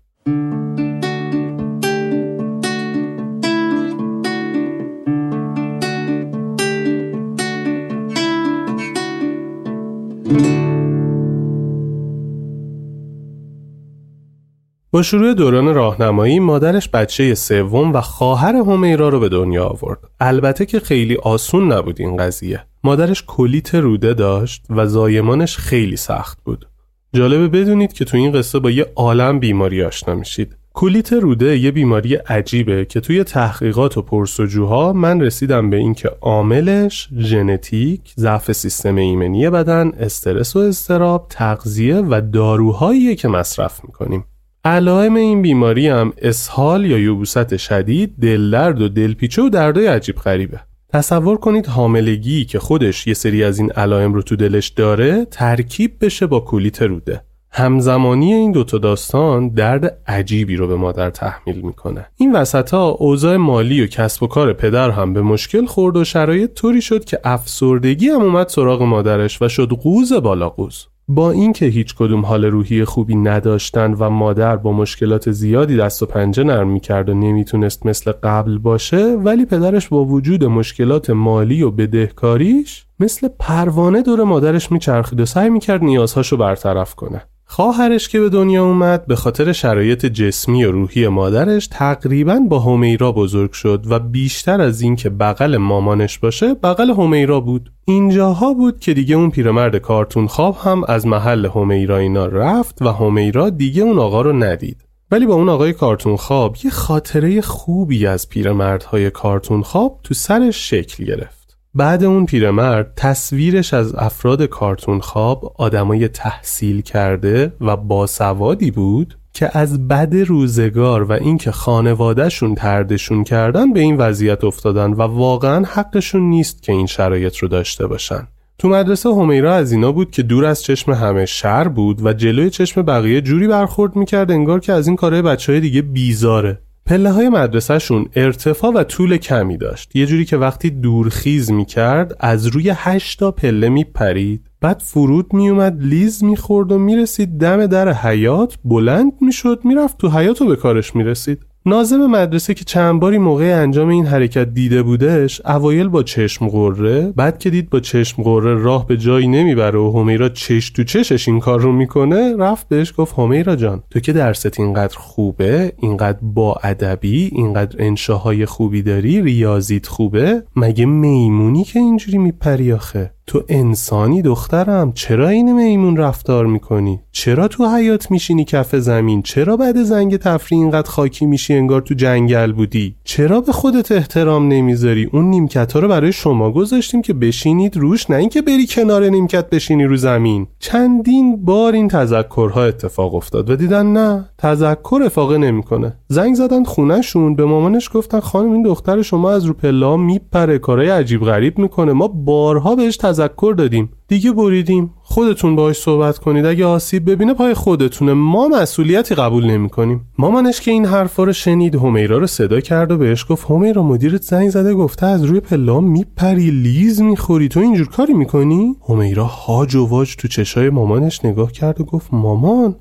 [14.90, 19.98] با شروع دوران راهنمایی مادرش بچه سوم و خواهر همیرا رو به دنیا آورد.
[20.20, 22.64] البته که خیلی آسون نبود این قضیه.
[22.84, 26.68] مادرش کلیت روده داشت و زایمانش خیلی سخت بود.
[27.12, 30.56] جالبه بدونید که تو این قصه با یه عالم بیماری آشنا میشید.
[30.74, 37.08] کولیت روده یه بیماری عجیبه که توی تحقیقات و پرسجوها من رسیدم به اینکه عاملش
[37.18, 44.24] ژنتیک، ضعف سیستم ایمنی بدن، استرس و استراب، تغذیه و داروهاییه که مصرف می‌کنیم.
[44.64, 50.60] علائم این بیماری هم اسهال یا یبوست شدید، دلدرد و دلپیچه و دردای عجیب غریبه.
[50.88, 55.92] تصور کنید حاملگی که خودش یه سری از این علائم رو تو دلش داره ترکیب
[56.00, 57.22] بشه با کولیت روده.
[57.50, 63.36] همزمانی این دوتا داستان درد عجیبی رو به مادر تحمیل می‌کنه این وسط ها اوضاع
[63.36, 67.20] مالی و کسب و کار پدر هم به مشکل خورد و شرایط طوری شد که
[67.24, 72.44] افسردگی هم اومد سراغ مادرش و شد قوز بالا قوز با اینکه هیچ کدوم حال
[72.44, 77.86] روحی خوبی نداشتن و مادر با مشکلات زیادی دست و پنجه نرم می‌کرد و نمی‌تونست
[77.86, 84.72] مثل قبل باشه ولی پدرش با وجود مشکلات مالی و بدهکاریش مثل پروانه دور مادرش
[84.72, 87.22] میچرخید و سعی می‌کرد نیازهاشو برطرف کنه.
[87.50, 93.12] خواهرش که به دنیا اومد به خاطر شرایط جسمی و روحی مادرش تقریبا با همیرا
[93.12, 97.72] بزرگ شد و بیشتر از اینکه بغل مامانش باشه بغل همیرا بود.
[97.84, 102.92] اینجاها بود که دیگه اون پیرمرد کارتون خواب هم از محل همیرا اینا رفت و
[102.92, 104.84] همیرا دیگه اون آقا رو ندید.
[105.10, 110.70] ولی با اون آقای کارتون خواب یه خاطره خوبی از پیرمردهای کارتون خواب تو سرش
[110.70, 111.37] شکل گرفت.
[111.74, 119.58] بعد اون پیرمرد تصویرش از افراد کارتون خواب آدمای تحصیل کرده و باسوادی بود که
[119.58, 126.22] از بد روزگار و اینکه خانوادهشون تردشون کردن به این وضعیت افتادن و واقعا حقشون
[126.22, 128.28] نیست که این شرایط رو داشته باشن.
[128.58, 132.50] تو مدرسه همیرا از اینا بود که دور از چشم همه شر بود و جلوی
[132.50, 136.62] چشم بقیه جوری برخورد می‌کرد انگار که از این کارهای بچه های دیگه بیزاره.
[136.88, 139.96] پله های مدرسهشون ارتفاع و طول کمی داشت.
[139.96, 144.46] یه جوری که وقتی دورخیز می‌کرد از روی هشتا پله میپرید.
[144.60, 150.42] بعد فرود میومد لیز می‌خورد و می‌رسید دم در حیات بلند می‌شد می‌رفت تو حیات
[150.42, 151.46] و به کارش می‌رسید.
[151.68, 157.12] نازم مدرسه که چند باری موقع انجام این حرکت دیده بودش اوایل با چشم قره
[157.16, 161.28] بعد که دید با چشم قره راه به جایی نمی‌بره و همیرا چش تو چشش
[161.28, 166.18] این کار رو می‌کنه رفت بهش گفت همیرا جان تو که درست اینقدر خوبه اینقدر
[166.22, 173.42] با ادبی اینقدر انشاهای خوبی داری ریاضیت خوبه مگه میمونی که اینجوری میپری آخه؟ تو
[173.48, 179.82] انسانی دخترم چرا این میمون رفتار می‌کنی؟ چرا تو حیات میشینی کف زمین؟ چرا بعد
[179.82, 185.24] زنگ تفریح اینقدر خاکی میشی انگار تو جنگل بودی؟ چرا به خودت احترام نمی‌ذاری؟ اون
[185.24, 189.84] نیمکت ها رو برای شما گذاشتیم که بشینید روش نه اینکه بری کنار نیمکت بشینی
[189.84, 196.34] رو زمین چندین بار این تذکرها اتفاق افتاد و دیدن نه تذکر افاقه نمی‌کنه زنگ
[196.34, 201.24] زدن خونهشون به مامانش گفتن خانم این دختر شما از رو پلا میپره کارهای عجیب
[201.24, 203.90] غریب می‌کنه ما بارها بهش دادیم.
[204.08, 204.90] دیگه بریدیم.
[205.02, 206.46] خودتون باهاش صحبت کنید.
[206.46, 208.12] اگه آسیب ببینه پای خودتونه.
[208.12, 210.04] ما مسئولیتی قبول نمی کنیم.
[210.18, 214.22] مامانش که این حرفا رو شنید همیرا رو صدا کرد و بهش گفت همیرا مدیرت
[214.22, 217.48] زنگ زده گفته از روی پلا میپری لیز می‌خوری.
[217.48, 222.14] تو اینجور کاری می‌کنی؟ همیرا هاج و واج تو چشای مامانش نگاه کرد و گفت
[222.14, 222.76] مامان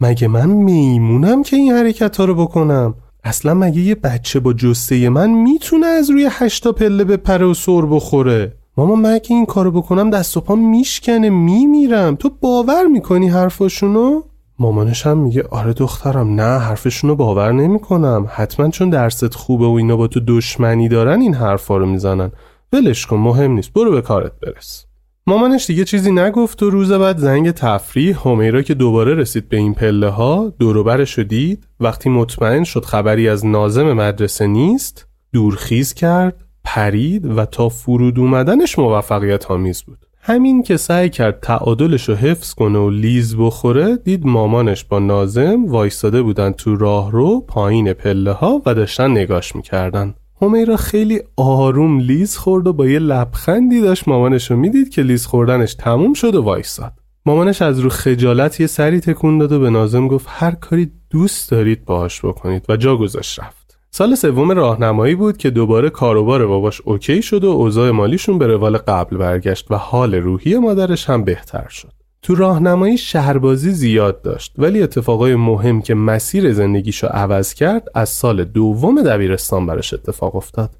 [0.00, 5.08] مگه من میمونم که این حرکت ها رو بکنم؟ اصلا مگه یه بچه با جسته
[5.08, 9.70] من می‌تونه از روی هشتا پله بپره و سر بخوره؟ ماما من که این کارو
[9.70, 12.16] بکنم دست و پا میشکنه میمیرم.
[12.16, 14.22] تو باور می‌کنی حرفاشونو؟
[14.58, 18.26] مامانش هم میگه آره دخترم نه حرفشونو باور نمی‌کنم.
[18.30, 22.32] حتما چون درست خوبه و اینا با تو دشمنی دارن این حرفا رو می‌زنن.
[22.72, 23.72] ولش کن مهم نیست.
[23.72, 24.86] برو به کارت برس.
[25.26, 29.74] مامانش دیگه چیزی نگفت و روز بعد زنگ تفریح همیرا که دوباره رسید به این
[29.74, 31.66] پله ها دوروبرش دید.
[31.80, 36.41] وقتی مطمئن شد خبری از نازم مدرسه نیست دورخیز کرد.
[36.64, 39.98] پرید و تا فرود اومدنش موفقیت آمیز بود.
[40.24, 45.64] همین که سعی کرد تعادلش رو حفظ کنه و لیز بخوره دید مامانش با ناظم
[45.66, 50.14] وایستاده بودن تو راهرو پایین پله ها و داشتن نگاش می‌کردن.
[50.42, 55.26] حمیرا خیلی آروم لیز خورد و با یه لبخندی داشت مامانش رو می‌دید که لیز
[55.26, 56.92] خوردنش تموم شد و وایستاد.
[57.26, 61.50] مامانش از رو خجالت یه سری تکون داد و به ناظم گفت هر کاری دوست
[61.50, 62.64] دارید باهاش بکنید.
[62.68, 63.61] و جا گذاشت رفت.
[63.94, 68.76] سال سوم راهنمایی بود که دوباره کاروبار باباش OK شد و اوضاع مالیشون به روال
[68.76, 71.92] قبل برگشت و حال روحی مادرش هم بهتر شد.
[72.22, 78.44] تو راهنمایی شهربازی زیاد داشت ولی اتفاقای مهم که مسیر زندگیشو عوض کرد از سال
[78.44, 80.70] دوم دبیرستان براش اتفاق افتاد.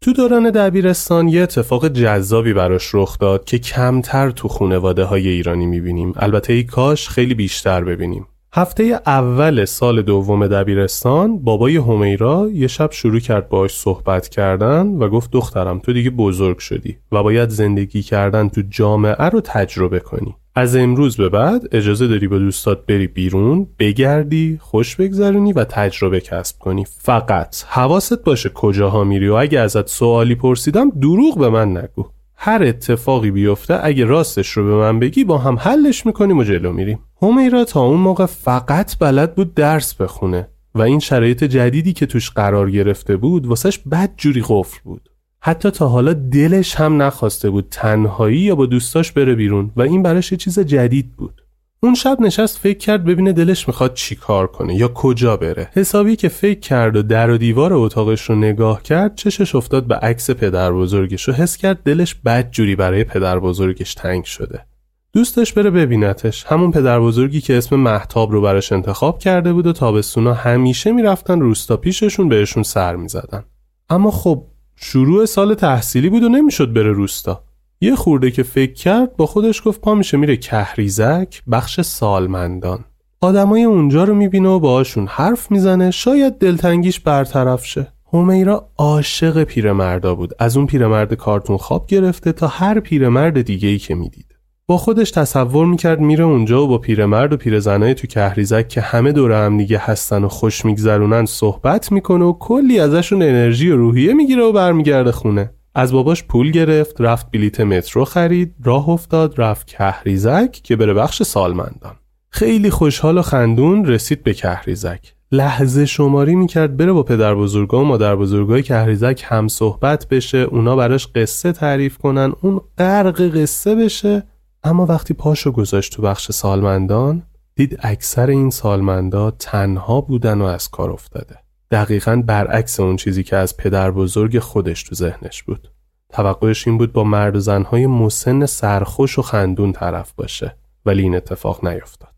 [0.00, 5.66] تو دوران دبیرستان یه اتفاق جذابی براش رخ داد که کمتر تو خونواده های ایرانی
[5.66, 12.66] می‌بینیم البته ای کاش خیلی بیشتر ببینیم هفته اول سال دوم دبیرستان بابای همیرا یه
[12.66, 17.48] شب شروع کرد باهاش صحبت کردن و گفت دخترم تو دیگه بزرگ شدی و باید
[17.48, 20.34] زندگی کردن تو جامعه رو تجربه کنی.
[20.54, 26.20] از امروز به بعد اجازه داری با دوستات بری بیرون بگردی خوش بگذرونی و تجربه
[26.20, 26.84] کسب کنی.
[26.98, 32.04] فقط حواست باشه کجاها میری و اگه ازت سوالی پرسیدم دروغ به من نگو.
[32.44, 36.72] هر اتفاقی بیفته اگه راستش رو به من بگی با هم حلش می‌کنیم و جلو
[36.72, 36.98] میریم.
[37.22, 42.30] همیرا تا اون موقع فقط بلد بود درس بخونه و این شرایط جدیدی که توش
[42.30, 45.08] قرار گرفته بود واسش بد جوری قفل بود.
[45.40, 50.02] حتی تا حالا دلش هم نخواسته بود تنهایی یا با دوستاش بره بیرون و این
[50.02, 51.41] براش یه چیز جدید بود.
[51.84, 55.70] اون شب نشست فکر کرد ببینه دلش می‌خواد چی کار کنه یا کجا بره.
[55.72, 59.94] حسابی که فکر کرد و در و دیوار اتاقش رو نگاه کرد چشش افتاد به
[59.94, 64.66] عکس پدر بزرگش و حس کرد دلش بد جوری برای پدر بزرگش تنگ شده.
[65.12, 66.44] دوستش بره ببینتش.
[66.44, 71.40] همون پدر بزرگی که اسم محتاب رو براش انتخاب کرده بود و تابستونا همیشه می‌رفتن
[71.40, 73.44] روستا پیششون بهشون سر می‌زدن.
[73.90, 74.44] اما خب
[74.76, 77.44] شروع سال تحصیلی بود و نمی‌شد بره روستا.
[77.82, 82.84] یه خورده که فکر کرد با خودش گفت پا میشه میره کهریزک بخش سالمندان.
[83.20, 87.92] آدمای اونجا رو می‌بینه و باهاشون حرف می‌زنه شاید دلتنگیش برطرف شه.
[88.12, 90.32] همیرا عاشق پیرمردا بود.
[90.38, 94.26] از اون پیرمرد کارتون خواب گرفته تا هر پیرمرد دیگه ای که می‌دید.
[94.66, 99.12] با خودش تصور می‌کرد میره اونجا و با پیرمرد و پیرزنای تو کهریزک که همه
[99.12, 104.14] دور هم دیگه هستن و خوش میگذرونن صحبت می‌کنه و کلی ازشون انرژی و روحیه
[104.14, 105.50] می‌گیره و برمیگرده خونه.
[105.74, 111.22] از باباش پول گرفت رفت بلیت مترو خرید راه افتاد رفت کهریزک که بره بخش
[111.22, 111.94] سالمندان.
[112.30, 115.14] خیلی خوشحال و خندون رسید به کهریزک.
[115.32, 120.76] لحظه شماری می‌کرد بره با پدر بزرگا و مادر بزرگای کهریزک هم صحبت بشه اونا
[120.76, 124.22] براش قصه تعریف کنن اون غرق قصه بشه.
[124.64, 127.22] اما وقتی پاشو گذاشت تو بخش سالمندان
[127.54, 131.41] دید اکثر این سالمندا تنها بودن و از کار افتاده.
[131.72, 135.70] دقیقا برعکس اون چیزی که از پدر بزرگ خودش تو ذهنش بود.
[136.12, 140.56] توقعش این بود با مرد و زنهای مسن سرخوش و خندون طرف باشه
[140.86, 142.12] ولی این اتفاق نیفتاد.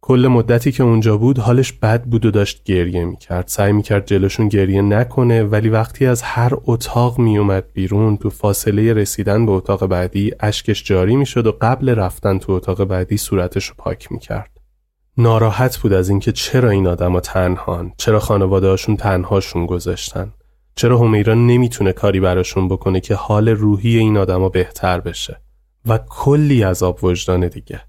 [0.00, 3.48] کل مدتی که اونجا بود حالش بد بود و داشت گریه می‌کرد.
[3.48, 9.46] سعی می‌کرد جلوشون گریه نکنه ولی وقتی از هر اتاق میومد بیرون تو فاصله رسیدن
[9.46, 14.12] به اتاق بعدی اشکش جاری می‌شد و قبل رفتن تو اتاق بعدی صورتش رو پاک
[14.12, 14.55] می‌کرد.
[15.18, 20.32] ناراحت بود از اینکه چرا این آدما تنهان چرا خانواده هاشون تنهاشون گذاشتن
[20.74, 25.40] چرا همیرا نمی‌تونه کاری براشون بکنه که حال روحی این آدما بهتر بشه.
[25.88, 27.80] و کلی عذاب وجدان دیگه.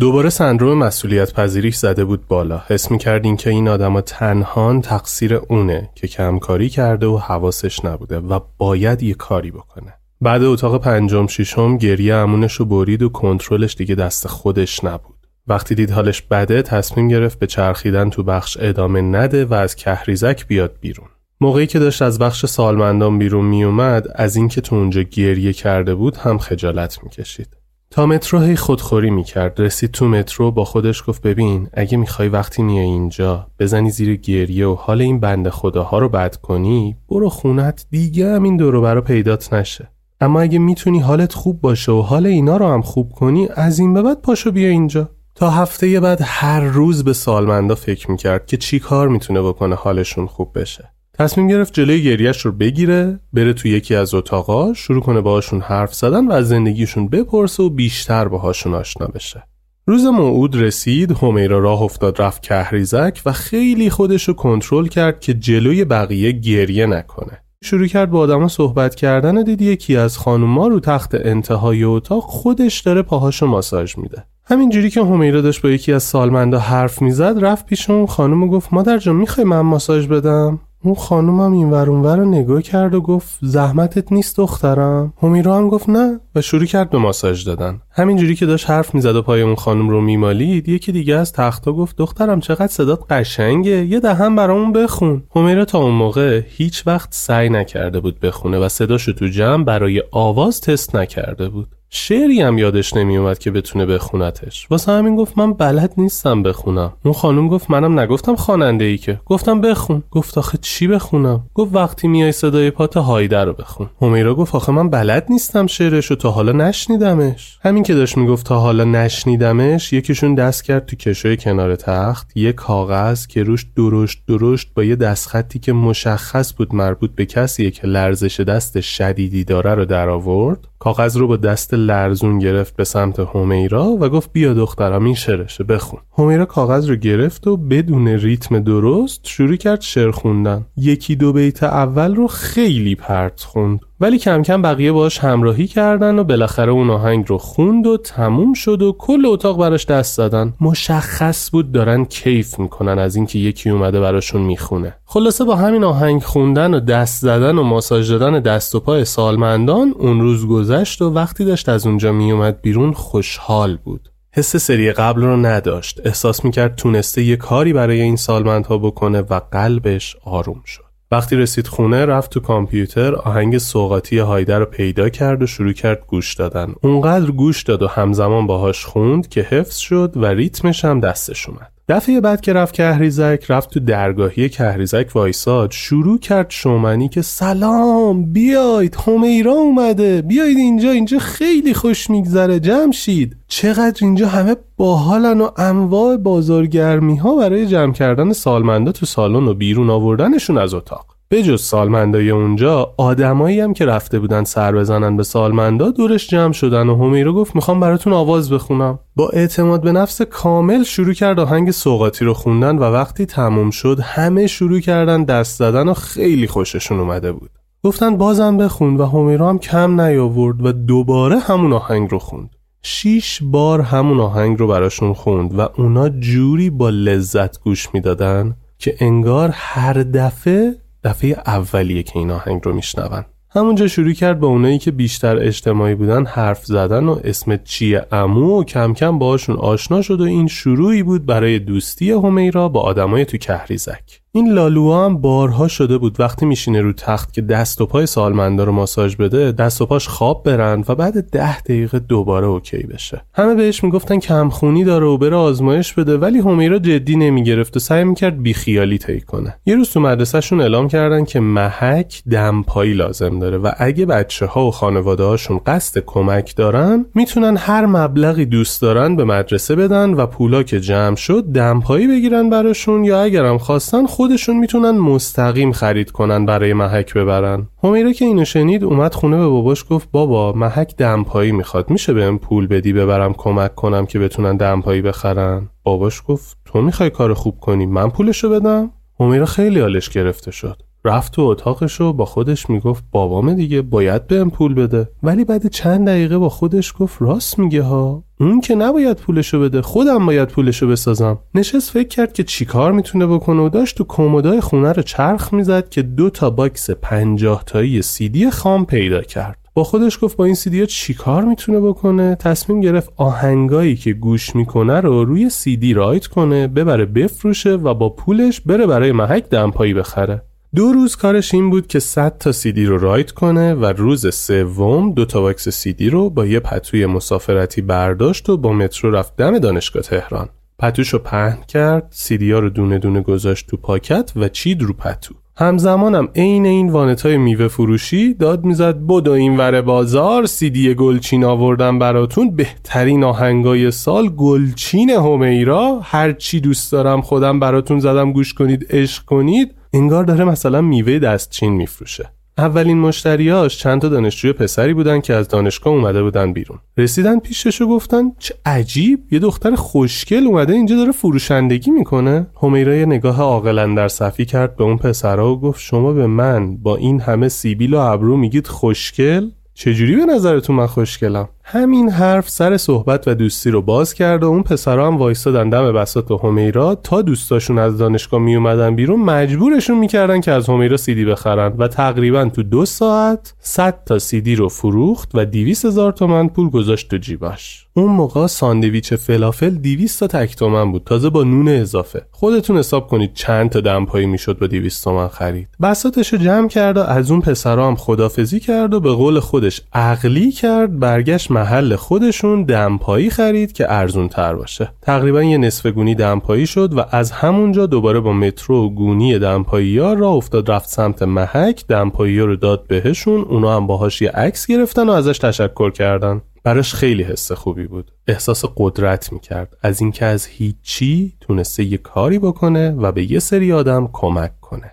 [0.00, 2.62] دوباره سندروم مسئولیت پذیریش زده بود بالا.
[2.68, 8.18] حس می کردین که این آدم تنهان تقصیر اونه که کمکاری کرده و حواسش نبوده
[8.18, 9.94] و باید یه کاری بکنه.
[10.20, 15.26] بعد اتاق پنجم شیشم گریه امونش رو برید و کنترلش دیگه دست خودش نبود.
[15.46, 20.46] وقتی دید حالش بده تصمیم گرفت به چرخیدن تو بخش ادامه نده و از کهریزک
[20.46, 21.08] بیاد بیرون.
[21.40, 26.16] موقعی که داشت از بخش سالمندان بیرون میومد از اینکه تو اونجا گریه کرده بود
[26.16, 27.63] هم خجالت می‌کشید.
[27.94, 32.62] تا مترو هی خودخوری می‌کرد رسید تو مترو با خودش گفت ببین اگه می‌خوای وقتی
[32.62, 37.86] میای اینجا بزنی زیر گریه و حال این بند خداها رو بد کنی برو خونت
[37.90, 39.88] دیگه هم این دورو برا پیدات نشه.
[40.20, 43.94] اما اگه می‌تونی حالت خوب باشه و حال اینا رو هم خوب کنی از این
[43.94, 45.10] به بعد پاشو بیا اینجا.
[45.34, 50.26] تا هفته بعد هر روز به سالمندا فکر می‌کرد که چی کار می‌تونه بکنه حالشون
[50.26, 50.90] خوب بشه.
[51.18, 55.94] تصمیم گرفت جلوی گریش رو بگیره بره تو یکی از اتاقا شروع کنه باهاشون حرف
[55.94, 59.42] زدن و از زندگیشون بپرسه و بیشتر باهاشون آشنا بشه.
[59.86, 65.34] روز موعود رسید همیرا راه افتاد رفت کهریزک و خیلی خودش رو کنترل کرد که
[65.34, 67.38] جلوی بقیه گریه نکنه.
[67.64, 72.22] شروع کرد با آدما صحبت کردن و دید یکی از خانوما رو تخت انتهای اتاق
[72.22, 74.24] خودش داره پاهاشو ماساژ میده.
[74.46, 78.48] همینجوری که همیرا داشت با یکی از سالمندا حرف می‌زد رفت پیش اون خانم و
[78.48, 83.00] گفت مادر جان می‌خوای من ماساژ بدم؟ اون خانومم این ور رو نگاه کرد و
[83.00, 86.20] گفت زحمتت نیست دخترم؟ همیرا هم گفت نه.
[86.34, 87.80] و شروع کرد به ماساژ دادن.
[87.90, 91.72] همینجوری که داشت حرف می‌زد و پای اون خانم رو میمالید یکی دیگه از تختا
[91.72, 95.22] گفت دخترم چقدر صدات قشنگه یه دهم برامون بخون.
[95.36, 100.02] همیرا تا اون موقع هیچ وقت سعی نکرده بود بخونه و صداشو تو جمع برای
[100.10, 101.68] آواز تست نکرده بود.
[101.96, 104.66] شعری هم یادش نمیومد که بتونه بخونتش.
[104.70, 106.92] واسه همین گفت من بلد نیستم بخونم.
[107.04, 109.20] اون خانم گفت منم نگفتم خواننده ای که.
[109.26, 110.02] گفتم بخون.
[110.10, 113.90] گفت آخه چی بخونم؟ گفت وقتی میای صدای پات هایده رو بخون.
[114.02, 117.58] همیرا گفت آخه من بلد نیستم شعرش و تا حالا نشنیدمش.
[117.62, 122.52] همین که داشت می‌گفت تا حالا نشنیدمش یکیشون دست کرد تو کشوی کنار تخت یه
[122.52, 127.86] کاغذ که روش درشت درشت با یه دستخطی که مشخص بود مربوط به کسیه که
[127.86, 133.20] لرزش دست شدیدی داره رو در آورد کاغذ رو با دست لرزون گرفت به سمت
[133.20, 136.00] همیرا و گفت بیا دخترم این شعرشه بخون.
[136.18, 140.66] همیرا کاغذ رو گرفت و بدون ریتم درست شروع کرد شعر خوندن.
[140.76, 143.80] یکی دو بیت اول رو خیلی پرت خوند.
[144.00, 148.52] ولی کم کم بقیه باش همراهی کردن و بالاخره اون آهنگ رو خوند و تموم
[148.52, 153.70] شد و کل اتاق براش دست زدن مشخص بود دارن کیف می‌کنن از اینکه یکی
[153.70, 154.96] اومده براشون می‌خونه.
[155.04, 159.94] خلاصه با همین آهنگ خوندن و دست زدن و ماساژ دادن دست و پای سالمندان
[159.98, 164.08] اون روز گذشت و وقتی داشت از اونجا میومد بیرون خوشحال بود.
[164.32, 166.00] حس سری قبل رو نداشت.
[166.04, 170.93] احساس می‌کرد تونسته یه کاری برای این سالمندها بکنه و قلبش آروم شد.
[171.14, 176.06] وقتی رسید خونه رفت تو کامپیوتر آهنگ سوقاتی هایده رو پیدا کرد و شروع کرد
[176.06, 176.74] گوش دادن.
[176.80, 181.73] اونقدر گوش داد و همزمان باهاش خوند که حفظ شد و ریتمش هم دستش اومد.
[181.88, 185.70] دفعه بعد که رفت کهریزک رفت تو درگاهی کهریزک وایساد.
[185.70, 190.22] شروع کرد شومنی که سلام بیاید همیرا اومده.
[190.22, 193.36] بیاید اینجا اینجا خیلی خوش میگذره جمشید.
[193.48, 199.54] چقدر اینجا همه باحالن و انواع بازارگرمی ها برای جمع کردن سالمندا تو سالن و
[199.54, 201.13] بیرون آوردنشون از اتاق.
[201.34, 206.88] بجز سالمندای اونجا آدمایی هم که رفته بودن سر بزنن به سالمندا دورش جمع شدن
[206.88, 208.98] و همیرو گفت می‌خوام براتون آواز بخونم.
[209.16, 214.00] با اعتماد به نفس کامل شروع کرد آهنگ سوقاتی رو خوندن و وقتی تموم شد
[214.02, 217.50] همه شروع کردن دست زدن و خیلی خوششون اومده بود.
[217.84, 222.50] گفتن بازم بخون و همیرو هم کم نیاورد و دوباره همون آهنگ رو خوند.
[222.82, 228.94] شیش بار همون آهنگ رو براشون خوند و اونا جوری با لذت گوش می‌دادن که
[229.00, 233.24] انگار هر دفعه دفعه اولیه که این آهنگ رو میشنون.
[233.50, 238.60] همونجا شروع کرد با اونایی که بیشتر اجتماعی بودن حرف زدن و اسم چیه امو
[238.60, 243.24] و کم کم باشون آشنا شد و این شروعی بود برای دوستی همیرا با آدمای
[243.24, 244.23] تو کهریزک.
[244.36, 246.20] این لالوها هم بارها شده بود.
[246.20, 250.08] وقتی میشینه رو تخت که دست و پای سالمندا رو ماساژ بده دست و پاش
[250.08, 253.22] خواب برند و بعد ده دقیقه دوباره اوکی بشه.
[253.34, 258.04] همه بهش می‌گفتن کمخونی داره و بره آزمایش بده ولی همیرا جدی نمی‌گرفت و سعی
[258.04, 259.56] می‌کرد بیخیالی طی کنه.
[259.66, 264.66] یه روز تو مدرسهشون اعلام کردن که محک دمپایی لازم داره و اگه بچه ها
[264.66, 270.26] و خانواده هاشون قصد کمک دارن می‌تونن هر مبلغی دوست دارن به مدرسه بدن و
[270.26, 276.46] پولا که جمع شد دمپایی بگیرن براشون یا اگرم خواستن خودشون می‌تونن مستقیم خرید کنن
[276.46, 277.68] برای محک ببرن.
[277.82, 282.38] همیرا که اینو شنید اومد خونه به باباش گفت بابا محک دمپایی می‌خواد میشه بهم
[282.38, 287.60] پول بدی ببرم کمک کنم که بتونن دمپایی بخرن؟ باباش گفت تو می‌خوای کار خوب
[287.60, 288.90] کنی من پولشو بدم؟
[289.20, 290.82] حمیرا خیلی حالش گرفته شد.
[291.04, 295.08] رفت تو اتاقش و با خودش می‌گفت بابام دیگه باید بهم پول بده.
[295.22, 298.23] ولی بعد چند دقیقه با خودش گفت راست میگه ها.
[298.40, 301.38] اون که نباید پولشو بده خودم باید پولشو بسازم.
[301.54, 305.88] نشست فکر کرد که چیکار می‌تونه بکنه و داشت تو کمدای خونه رو چرخ می‌زد
[305.88, 309.58] که دو تا box پنجاه تایی سیدی خام پیدا کرد.
[309.74, 315.00] با خودش گفت با این سیدی چیکار می‌تونه بکنه؟ تصمیم گرفت آهنگایی که گوش می‌کنه
[315.00, 320.42] رو روی CD write کنه ببره بفروشه و با پولش بره برای محک دمپایی بخره.
[320.74, 325.12] دو روز کارش این بود که 100 تا سیدی رو write کنه و روز سوم
[325.12, 329.58] دو تا box CD رو با یه پتوی مسافرتی برداشت و با مترو رفت دم
[329.58, 330.48] دانشگاه تهران.
[330.78, 334.92] پتوش رو پهن کرد، سیدی ها رو دونه دونه گذاشت تو پاکت و چید رو
[334.92, 335.34] پتو.
[335.56, 341.98] همزمانم عین این وانتای میوه فروشی داد می‌زد بدو این ور بازار سیدی گلچین آوردم
[341.98, 348.86] براتون بهترین آهنگای سال گلچین حمیرا هر چی دوست دارم خودم براتون زدم گوش کنید
[348.90, 352.30] عشق کنید انگار داره مثلا میوه دستچین میفروشه.
[352.58, 356.78] اولین مشتریاش چند تا دانشجوی پسری بودن که از دانشگاه اومده بودن بیرون.
[356.98, 362.46] رسیدن پیشش و گفتن چه عجیب یه دختر خوشگل اومده اینجا داره فروشندگی می‌کنه.
[362.62, 366.76] همیرا یه نگاه عاقلا در صفی کرد به اون پسرا و گفت شما به من
[366.76, 372.48] با این همه سیبیل و ابرو میگید خوشگل؟ چجوری به نظرتون من خوشگلم؟ همین حرف
[372.48, 376.94] سر صحبت و دوستی رو باز کرد و اون پسرا هم وایستادن دم بساط همیرا
[376.94, 381.88] تا دوستاشون از دانشگاه می اومدن بیرون مجبورشون می‌کردن که از همیرا سیدی بخرن و
[381.88, 387.10] تقریبا تو دو ساعت 100 تا سیدی رو فروخت و 200 هزار تومن پول گذاشت
[387.10, 387.86] تو جیبش.
[387.94, 392.22] اون موقع ساندویچ فلافل 200 تا تک تومن بود تازه با نون اضافه.
[392.30, 395.68] خودتون حساب کنید چند تا دمپایی می‌شد با 200 تومن خرید.
[395.82, 399.80] بساطش رو جمع کرد و از اون پسرا هم خدافزی کرد و به قول خودش
[399.92, 404.92] عقلی کرد برگشت محل خودشون دمپایی خرید که ارزون تر باشه.
[405.02, 410.12] تقریبا یه نصف گونی دمپایی شد و از همونجا دوباره با مترو گونی دمپایی ها
[410.12, 415.08] را افتاد رفت سمت محک دمپایی رو داد بهشون اونا هم باهاش یه عکس گرفتن
[415.08, 416.42] و ازش تشکر کردن.
[416.64, 418.10] براش خیلی حس خوبی بود.
[418.28, 419.76] احساس قدرت می‌کرد.
[419.82, 424.92] از اینکه از هیچی تونسته یه کاری بکنه و به یه سری آدم کمک کنه.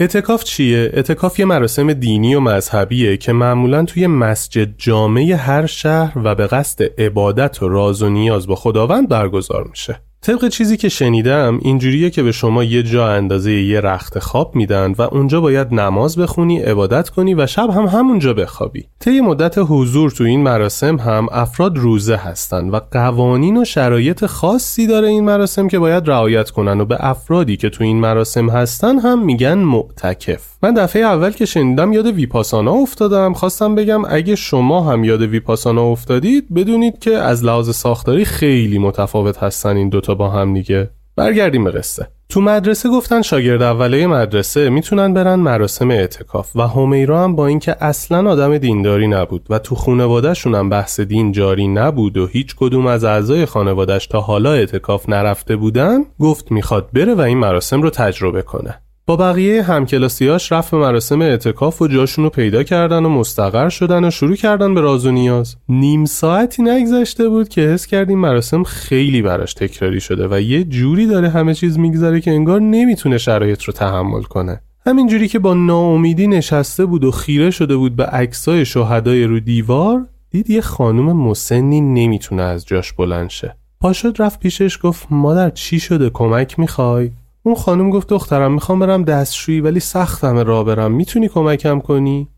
[0.00, 6.12] اعتکاف چیه؟ اعتکاف یه مراسم دینی و مذهبیه که معمولا توی مسجد جامع هر شهر
[6.24, 10.88] و به قصد عبادت و راز و نیاز با خداوند برگزار میشه طبق چیزی که
[10.88, 15.74] شنیدم اینجوریه که به شما یه جا اندازه یه رخت خواب میدن و اونجا باید
[15.74, 18.84] نماز بخونی عبادت کنی و شب هم همونجا بخوابی.
[18.98, 24.86] طی مدت حضور تو این مراسم هم افراد روزه هستن و قوانین و شرایط خاصی
[24.86, 28.98] داره این مراسم که باید رعایت کنن و به افرادی که تو این مراسم هستن
[28.98, 30.50] هم میگن معتکف.
[30.62, 33.32] من دفعه اول که شنیدم یاد ویپاسانا افتادم.
[33.32, 39.38] خواستم بگم اگه شما هم یاد ویپاسانا افتادید بدونید که از لحاظ ساختاری خیلی متفاوت
[39.38, 40.90] هستن این دوتا با هم دیگه.
[41.16, 42.08] برگردیم به قصه.
[42.28, 47.76] تو مدرسه گفتن شاگرد اوله مدرسه می‌تونن برن مراسم اعتکاف و همیرا هم با اینکه
[47.84, 52.86] اصلا آدم دینداری نبود و تو خانوادهشون هم بحث دین جاری نبود و هیچ کدوم
[52.86, 57.90] از اعضای خانوادش تا حالا اعتکاف نرفته بودن گفت می‌خواد بره و این مراسم رو
[57.90, 58.80] تجربه کنه.
[59.06, 64.04] با بقیه همکلاسیاش رفت به مراسم اعتکاف و جاشون رو پیدا کردن و مستقر شدن
[64.04, 65.56] و شروع کردن به راز و نیاز.
[65.68, 71.06] نیم ساعتی نگذشته بود که حس کردیم مراسم خیلی براش تکراری شده و یه جوری
[71.06, 74.60] داره همه چیز میگذره که انگار نمی‌تونه شرایط رو تحمل کنه.
[74.86, 80.06] همینجوری که با ناامیدی نشسته بود و خیره شده بود به عکسای شهدای رو دیوار
[80.30, 83.56] دید یه خانم مسنی نمی‌تونه از جاش بلند شه.
[83.80, 87.10] پاشد رفت پیشش گفت مادر چی شده؟ کمک می‌خوای؟
[87.42, 90.92] اون خانم گفت دخترم می‌خوام برم دستشویی ولی سختم را برم.
[90.92, 92.28] می‌تونی کمکم کنی؟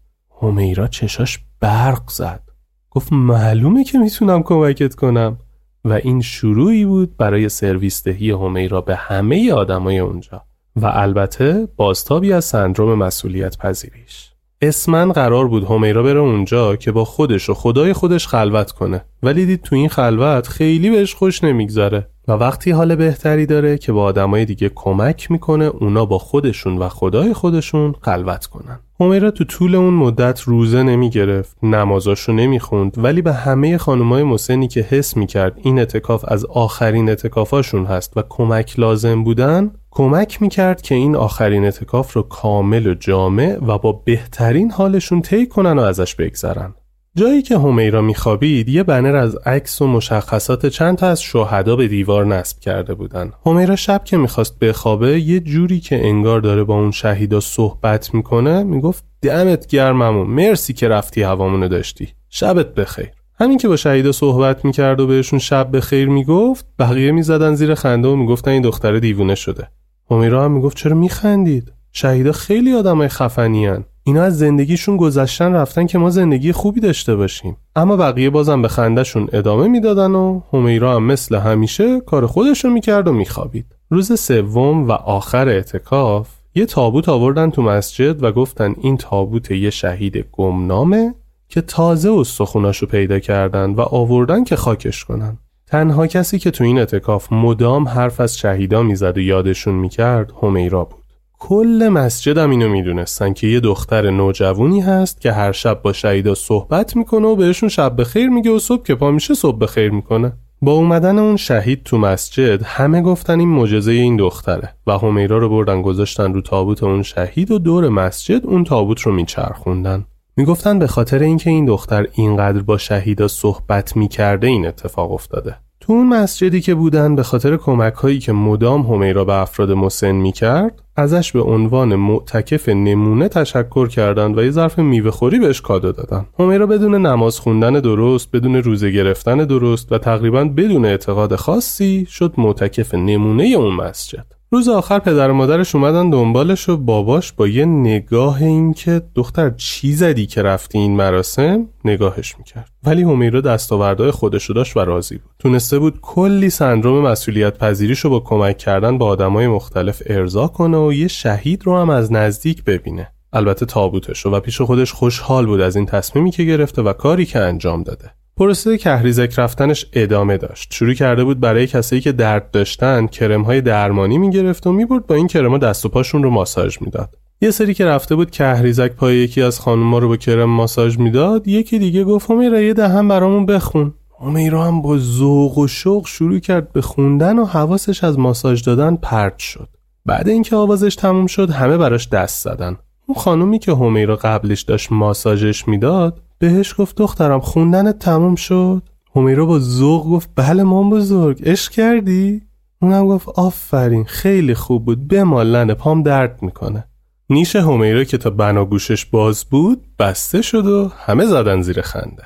[0.43, 2.43] همیرا چشاش برق زد.
[2.91, 5.39] گفت معلومه که می‌تونم کمکت کنم.
[5.85, 10.43] و این شروعی بود برای سرویس دهی همیرا به همه آدمای اونجا.
[10.77, 14.32] و البته بازتابی از سندروم مسئولیت پذیریش
[14.63, 19.05] اسمن قرار بود همیرا بره اونجا که با خودش و خدای خودش خلوت کنه.
[19.23, 22.09] ولی دید تو این خلوت خیلی بهش خوش نمیگذره.
[22.29, 26.89] و وقتی حال بهتری داره که با آدمای دیگه کمک می‌کنه اونا با خودشون و
[26.89, 28.81] خدای خودشون خلوت کنن.
[29.01, 34.81] همیرا تو طول اون مدت روزه نمی‌گرفت نمازاشو نمی‌خوند ولی به همه خانمای مسنی که
[34.81, 40.95] حس می‌کرد این اتکاف از آخرین اتکافاشون هست و کمک لازم بودن کمک می‌کرد که
[40.95, 46.15] این آخرین اتکاف رو کامل و جامع و با بهترین حالشون طی کنن و ازش
[46.15, 46.75] بگذرن.
[47.17, 51.89] جایی که همیرا میخوابید یه بنر از عکس و مشخصات چند تا از شهدا به
[51.89, 53.33] دیوار نصب کرده بودن.
[53.47, 58.63] همیرا شب که می‌خواست بخوابه یه جوری که انگار داره با اون شهیدا صحبت می‌کنه
[58.63, 62.09] می‌گفت دمت گرممون مرسی که رفتی هوامونو داشتی.
[62.29, 63.11] شبت بخیر.
[63.41, 68.09] همین که با شهیدا صحبت می‌کرد و بهشون شب بخیر می‌گفت بقیه می‌زدن زیر خنده
[68.09, 69.69] و می‌گفتن این دختر دیوونه شده.
[70.11, 75.99] همیرا هم می‌گفت چرا میخندید؟ شهیدا خیلی آدمای خفنیان اینا از زندگیشون گذشتن رفتن که
[75.99, 77.57] ما زندگی خوبی داشته باشیم.
[77.77, 83.09] اما بقیه بازم به خندهشون ادامه می‌دادن و همیرا هم مثل همیشه کار خودشو می‌کرد
[83.09, 83.67] و میخوابید.
[83.91, 89.71] روز سوم و آخر اعتکاف یه تابوت آوردن تو مسجد و گفتن این تابوت یه
[89.71, 91.15] شهید گمنامه
[91.49, 95.39] که تازه استخوناشو پیدا کردن و آوردن که خاکش کنن.
[95.73, 100.85] تنها کسی که تو این اعتکاف مدام حرف از شهیدا می‌زد و یادشون می‌کرد همیرا
[100.85, 101.03] بود.
[101.39, 106.35] کل مسجد هم اینو می‌دونستن که یه دختر نوجوونی هست که هر شب با شهیدا
[106.35, 110.33] صحبت می‌کنه و بهشون شب بخیر میگه و صبح که پا میشه صبح بخیر می‌کنه.
[110.63, 115.49] با اومدن اون شهید تو مسجد همه گفتن این معجزه این دختره و همیرا رو
[115.49, 120.05] بردن گذاشتن رو تابوت اون شهید و دور مسجد اون تابوت رو میچرخوندن.
[120.37, 125.57] می‌گفتن به خاطر اینکه این دختر اینقدر با شهیدا صحبت می‌کرده این اتفاق افتاده.
[125.81, 130.13] تو اون مسجدی که بودن به خاطر کمک هایی که مدام همیرا به افراد مسن
[130.13, 135.93] می‌کرد ازش به عنوان معتکف نمونه تشکر کردند و یه ظرف میوه خوری بهش کادو
[135.93, 136.27] دادن.
[136.39, 142.35] همیرا بدون نماز خوندن درست بدون روزه گرفتن درست و تقریبا بدون اعتقاد خاصی شد
[142.39, 144.42] معتکف نمونه اون مسجد.
[144.53, 149.93] روز آخر پدر و مادرش اومدن دنبالش و باباش با یه نگاه اینکه دختر چی
[149.93, 152.71] زدی که رفتی این مراسم؟ نگاهش می‌کرد.
[152.85, 155.31] ولی همیرا دستاوردهای خودشو داشت و راضی بود.
[155.39, 160.93] تونسته بود کلی سندروم مسئولیت پذیریشو با کمک کردن با آدمای مختلف ارضا کنه و
[160.93, 163.13] یه شهید رو هم از نزدیک ببینه.
[163.33, 167.39] البته تابوتشو و پیش خودش خوشحال بود از این تصمیمی که گرفته و کاری که
[167.39, 168.11] انجام داده.
[168.37, 170.75] پروسه کهریزک رفتنش ادامه داشت.
[170.75, 175.15] شروع کرده بود برای کسایی که درد داشتن کرم های درمانی می‌گرفت و می‌برد با
[175.15, 177.15] این کرما دست و پاشون رو ماساژ می‌داد.
[177.41, 181.49] یه سری که رفته بود کهریزک پای یکی از خانوما رو با کرم ماساژ می‌داد
[181.49, 183.95] یکی دیگه گفت همیرا یه دهم برامون بخون.
[184.21, 188.97] همیرا هم با ذوق و شوق شروع کرد به خوندن و حواسش از ماساژ دادن
[188.97, 189.69] پرت شد.
[190.07, 192.77] بعد اینکه آوازش تموم شد همه براش دست زدن.
[193.07, 198.83] اون خانومی که همیرا قبلش داشت ماساژش می‌داد بهش گفت دخترم خوندنت تموم شد؟
[199.17, 202.43] همیرا با ذوق گفت بله مام بزرگ عشق کردی؟
[202.81, 206.85] اونم گفت آفرین خیلی خوب بود بمال پام درد می‌کنه.
[207.31, 212.23] نیش همیرا که تا بناگوشش باز بود بسته شد و همه زدن زیر خنده.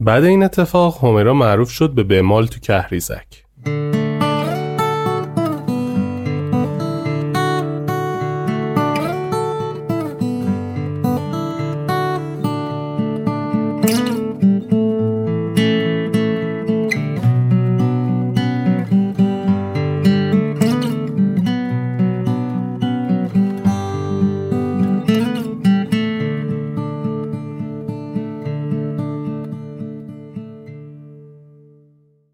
[0.00, 3.44] بعد این اتفاق همیرا معروف شد به بمال تو کهریزک.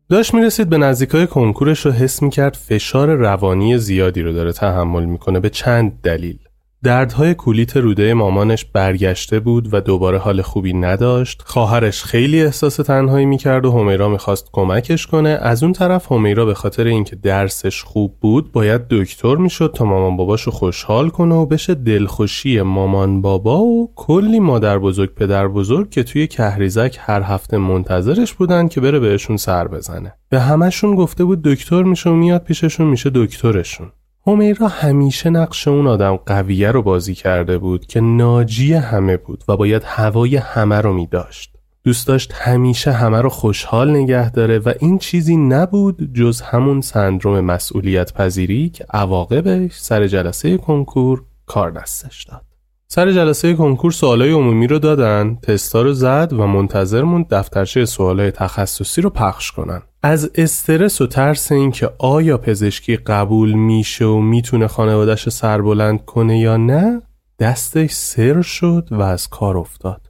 [0.09, 5.41] داشت می‌رسید به نزدیکای کنکورش رو حس می‌کرد فشار روانی زیادی رو داره تحمل می‌کنه
[5.41, 6.39] به چند دلیل.
[6.87, 11.43] دردهای کولیت روده مامانش برگشته بود و دوباره حال خوبی نداشت.
[11.47, 15.29] خواهرش خیلی احساس تنهایی می‌کرد و همیرا می‌خواست کمکش کنه.
[15.29, 20.17] از اون طرف همیرا به خاطر اینکه درسش خوب بود باید دکتر می‌شد تا مامان
[20.17, 26.03] باباشو خوشحال کنه و بشه دلخوشی مامان بابا و کلی مادر بزرگ پدر بزرگ که
[26.03, 30.15] توی کهریزک هر هفته منتظرش بودن که بره بهشون سر بزنه.
[30.29, 33.93] به همشون گفته بود دکتر میشه و میاد پیششون میشه دکترشون.
[34.27, 39.57] همیرا همیشه نقش اون آدم قویه رو بازی کرده بود که ناجی همه بود و
[39.57, 41.53] باید هوای همه رو می داشت.
[41.85, 47.41] دوست داشت همیشه همه رو خوشحال نگه داره و این چیزی نبود جز همون سندروم
[47.41, 52.56] مسئولیت پذیری که عواقبش سر جلسه کنکور کار دستش داد.
[52.89, 58.31] سر جلسه کنکور سوالای عمومی رو دادن، تستا رو زد و منتظر موند دفترچه سوالای
[58.31, 59.83] تخصصی رو پخش کنن.
[60.03, 66.57] از استرس و ترس اینکه آیا پزشکی قبول میشه و می‌تونه خانوادش سربلند کنه یا
[66.57, 67.03] نه
[67.39, 70.01] دستش سر شد و از کار افتاد.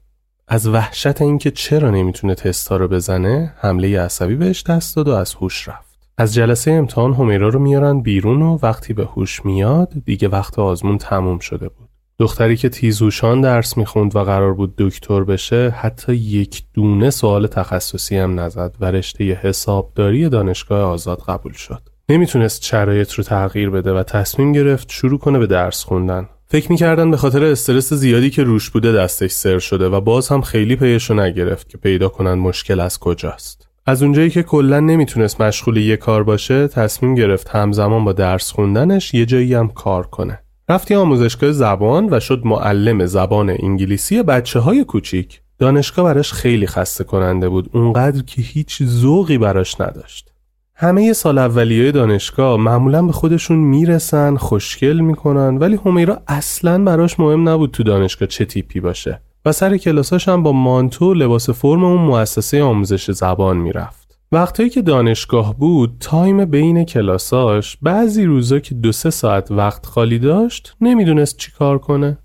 [0.48, 5.34] از وحشت اینکه چرا نمی‌تونه تستا رو بزنه حمله عصبی بهش دست داد و از
[5.34, 5.98] هوش رفت.
[6.18, 10.98] از جلسه امتحان همیرا رو میارن بیرون و وقتی به هوش میاد دیگه وقت آزمون
[10.98, 11.85] تموم شده بود.
[12.18, 18.16] دختری که تیزوشان درس می‌خوند و قرار بود دکتر بشه حتی یک دونه سوال تخصصی
[18.16, 21.82] هم نزد و رشته حسابداری دانشگاه آزاد قبول شد.
[22.08, 26.28] نمی‌تونست شرایط رو تغییر بده و تصمیم گرفت شروع کنه به درس خوندن.
[26.48, 30.40] فکر می‌کردن به خاطر استرس زیادی که روش بوده دستش سر شده و باز هم
[30.40, 33.68] خیلی پیشو نگرفت که پیدا کنن مشکل از کجاست.
[33.86, 39.14] از اونجایی که کلا نمی‌تونست مشغول یه کار باشه تصمیم گرفت همزمان با درس خوندنش
[39.14, 40.42] یه جایی هم کار کنه.
[40.68, 45.40] رفتی آموزشگاه زبان و شد معلم زبان انگلیسی بچه های کوچیک.
[45.58, 50.32] دانشگاه براش خیلی خسته کننده بود اونقدر که هیچ ذوقی براش نداشت.
[50.74, 57.48] همه سال اولیه دانشگاه معمولا به خودشون می‌رسن خوشگل می‌کنن ولی همیرا اصلا براش مهم
[57.48, 59.20] نبود تو دانشگاه چه تیپی باشه.
[59.44, 64.05] و سر کلاساش هم با مانتو لباس فرم اون مؤسسه آموزش زبان می‌رفت.
[64.32, 70.18] وقتایی که دانشگاه بود تایم بین کلاساش بعضی روزا که دو سه ساعت وقت خالی
[70.18, 72.18] داشت نمی‌دونست چی کار کنه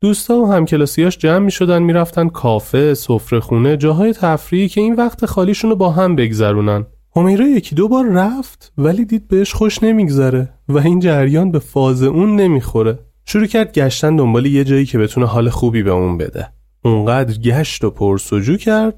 [0.00, 5.26] دوستا و همکلاسیاش جمع می شدن می‌رفتن کافه، سفره خونه، جاهای تفریحی که این وقت
[5.26, 6.86] خالیشون رو با هم بگذرونن.
[7.16, 12.02] همیرا یکی دو بار رفت ولی دید بهش خوش نمیگذره و این جریان به فاز
[12.02, 12.98] اون نمی‌خوره.
[13.26, 16.48] شروع کرد گشتن دنبال یه جایی که بتونه حال خوبی به اون بده
[16.84, 18.94] اونقدر گشت و پرس‌وجو کرد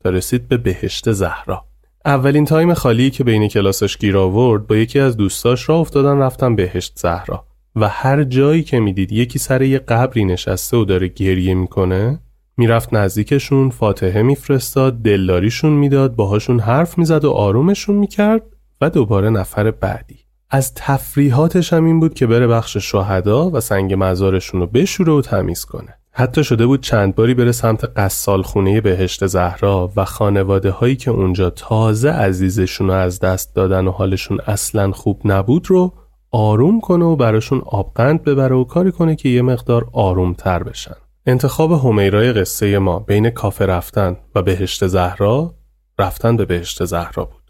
[0.00, 1.64] تا رسید به بهشت زهرا
[2.06, 6.56] اولین time خالی که بین کلاسش گیر آورد با یکی از دوستاش راه افتادن رفتن
[6.56, 7.44] بهشت زهرا.
[7.76, 12.20] و هر جایی که می‌دید یکی سر یه قبری نشسته و داره گریه می‌کنه
[12.56, 18.42] می‌رفت نزدیکشون فاتحه میفرستاد دلداریشون می‌داد باهاشون حرف می‌زد و آرومشون می‌کرد
[18.80, 20.18] و دوباره نفر بعدی.
[20.50, 25.20] از تفریحاتش هم این بود که بره بخش شهدا و سنگ مزارشون رو بشوره و
[25.20, 25.94] تمیز کنه.
[26.16, 31.10] حتی شده بود چند باری بره سمت غسال خونه بهشت زهرا و خانواده هایی که
[31.10, 35.92] اونجا تازه عزیزشون رو از دست دادن و حالشون اصلا خوب نبود رو
[36.30, 40.96] آروم کنه و براشون آبقند ببره و کاری کنه که یه مقدار آروم تر بشن.
[41.26, 45.54] انتخاب همیرای قصه ما بین کافه رفتن و بهشت زهرا
[45.98, 47.43] رفتن به بهشت زهرا بود.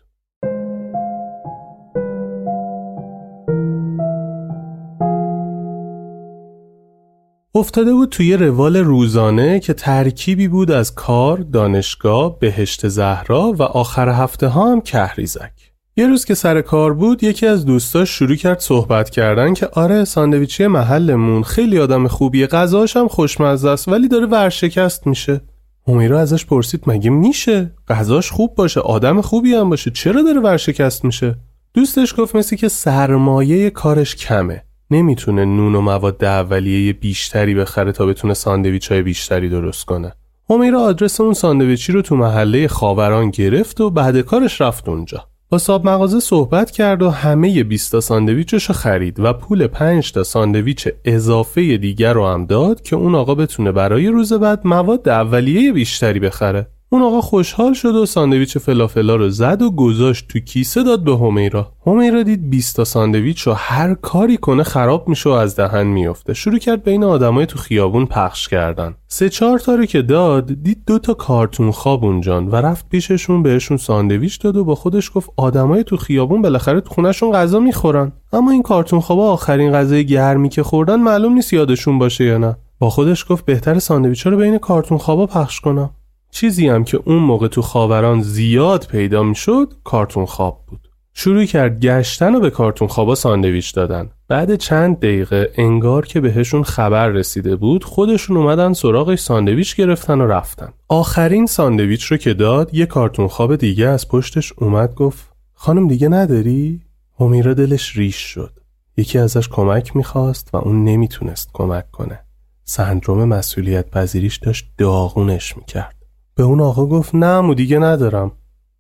[7.57, 14.09] افتاده بود توی روال روزانه که ترکیبی بود از کار، دانشگاه، بهشت زهرا و آخر
[14.09, 15.53] هفته ها هم کهریزک.
[15.97, 20.05] یه روز که سر کار بود یکی از دوستاش شروع کرد صحبت کردن که آره
[20.05, 21.43] ساندویچی محلمون.
[21.43, 22.47] خیلی آدم خوبیه.
[22.47, 25.41] غذاش هم خوشمزه است ولی داره ورشکست میشه.
[25.89, 29.91] همیرا ازش پرسید مگه میشه؟ غذاش خوب باشه آدم خوبی هم باشه.
[29.91, 31.37] چرا داره ورشکست میشه؟
[31.75, 34.65] دوستش گفت مثل که سرمایه کارش کمه.
[34.91, 40.13] نمی‌تونه نون و مواد اولیه بیشتری بخره تا بتونه ساندویچ های بیشتری درست کنه.
[40.51, 45.27] همیرا آدرس اون ساندویچی رو تو محله خاوران گرفت و بعد کارش رفت اونجا.
[45.49, 50.13] با صاحب مغازه صحبت کرد و همه 20 تا ساندویچش رو خرید و پول 5
[50.13, 55.09] تا ساندویچ اضافه دیگر رو هم داد که اون آقا بتونه برای روز بعد مواد
[55.09, 56.67] اولیه بیشتری بخره.
[56.95, 61.17] اون آقا خوشحال شد و ساندویچ فلافلا رو زد و گذاشت تو کیسه داد به
[61.17, 61.73] حمیرا.
[61.87, 66.35] حمیرا دید 20 تا ساندویچ رو هر کاری کنه خراب میشه و از دهن میافته.
[66.35, 68.95] شروع کرد بین آدمای تو خیابون پخش کردن.
[69.09, 73.43] سه چهار تا رو که داد دید دو تا کارتون خواب اونجان و رفت پیششون
[73.43, 78.13] بهشون ساندویچ داد و با خودش گفت آدمای تو خیابون بالاخره تو خونهشون غذا می‌خورن.
[78.33, 82.57] اما این کارتون خوابا آخرین غذای گرمی که خوردن معلوم نیست یادشون باشه یا نه.
[82.79, 85.91] با خودش گفت بهتر ساندویچ رو بین کارتون خوابا پخش کنم.
[86.35, 90.89] چیزی هم که اون موقع تو خاوران زیاد پیدا می‌شد کارتون خواب بود.
[91.13, 94.11] شروع کرد گشتن و به کارتون خوابا ساندویچ دادن.
[94.29, 100.27] بعد چند دقیقه انگار که بهشون خبر رسیده بود خودشون اومدن سراغش ساندویچ گرفتن و
[100.27, 100.73] رفتن.
[100.89, 106.09] آخرین ساندویچ رو که داد یه کارتون خواب دیگه از پشتش اومد گفت خانم دیگه
[106.09, 106.81] نداری؟
[107.21, 108.53] همیرا دلش ریش شد.
[108.97, 112.21] یکی ازش کمک می‌خواست و اون نمی‌تونست کمک کنه.
[112.65, 116.04] سندروم مسئولیت پذیریش داشت داغونش می‌کرد.
[116.37, 118.33] به اون آقا گفت نه مو دیگه ندارم.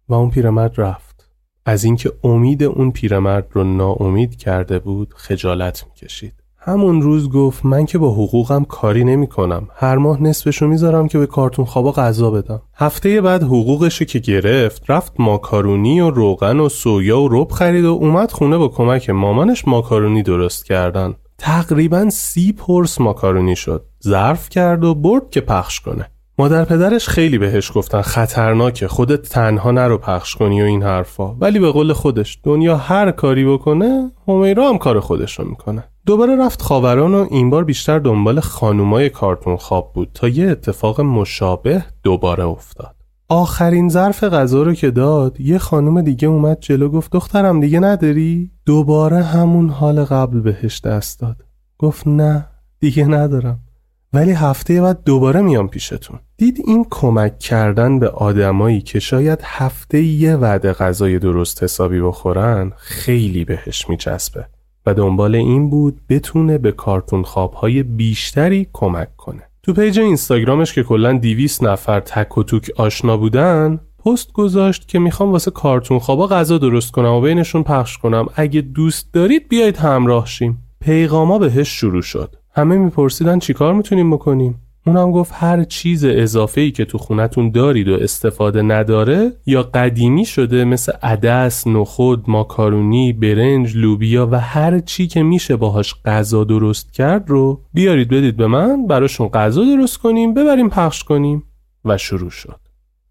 [0.08, 1.30] و اون پیرمرد رفت.
[1.66, 6.32] از اینکه امید اون پیرمرد رو ناامید کرده بود خجالت می‌کشید.
[6.58, 11.18] همون روز گفت من که با حقوقم کاری نمی کنم هر ماه نصفشو می‌ذارم که
[11.18, 12.62] به کارتون خوابا غذا بدم.
[12.74, 17.88] هفته بعد حقوقشو که گرفت رفت ماکارونی و روغن و سویا و رب خرید و
[17.88, 21.14] اومد خونه با کمک مامانش ماکارونی درست کردن.
[21.38, 23.84] تقریبا سی پرس ماکارونی شد.
[24.04, 26.10] ظرف کرد و برد که پخش کنه.
[26.38, 31.34] مادر پدرش خیلی بهش گفتن خطرناکه خودت تنها نرو پخش کنی و این حرفا.
[31.34, 35.84] ولی به قول خودش دنیا هر کاری بکنه همیرا هم کار خودش رو می‌کنه.
[36.06, 41.00] دوباره رفت خاوران و این بار بیشتر دنبال خانومای کارتون خواب بود تا یه اتفاق
[41.00, 42.94] مشابه دوباره افتاد.
[43.28, 48.50] آخرین ظرف غذا رو که داد یه خانوم دیگه اومد جلو گفت دخترم دیگه نداری؟
[48.66, 51.36] دوباره همون حال قبل بهش دست داد.
[51.78, 52.46] گفت نه
[52.80, 53.60] دیگه ندارم.
[54.14, 56.18] ولی هفته بعد دوباره میام پیشتون.
[56.36, 62.72] دید این کمک کردن به آدمایی که شاید هفته یه وعده غذای درست حسابی بخورن
[62.76, 64.46] خیلی بهش میچسبه
[64.86, 69.42] و دنبال این بود بتونه به کارتون خوابهای بیشتری کمک کنه.
[69.62, 74.98] تو پیج اینستاگرامش که کلا 200 نفر تک و توک آشنا بودن پست گذاشت که
[74.98, 78.26] می‌خوام واسه کارتون خوابا غذا درست کنم و بینشون پخش کنم.
[78.34, 80.58] اگه دوست دارید بیایید همراه شیم.
[80.80, 82.36] پیغاما بهش شروع شد.
[82.56, 87.88] همه میپرسیدن چیکار می‌تونیم بکنیم؟ اونم گفت هر چیز اضافه ای که تو خونتون دارید
[87.88, 95.06] و استفاده نداره یا قدیمی شده مثل عدس، نخود، ماکارونی، برنج، لوبیا و هر چی
[95.06, 100.34] که میشه باهاش غذا درست کرد رو بیارید بدید به من براشون غذا درست کنیم
[100.34, 101.42] ببریم پخش کنیم
[101.84, 102.63] و شروع شد.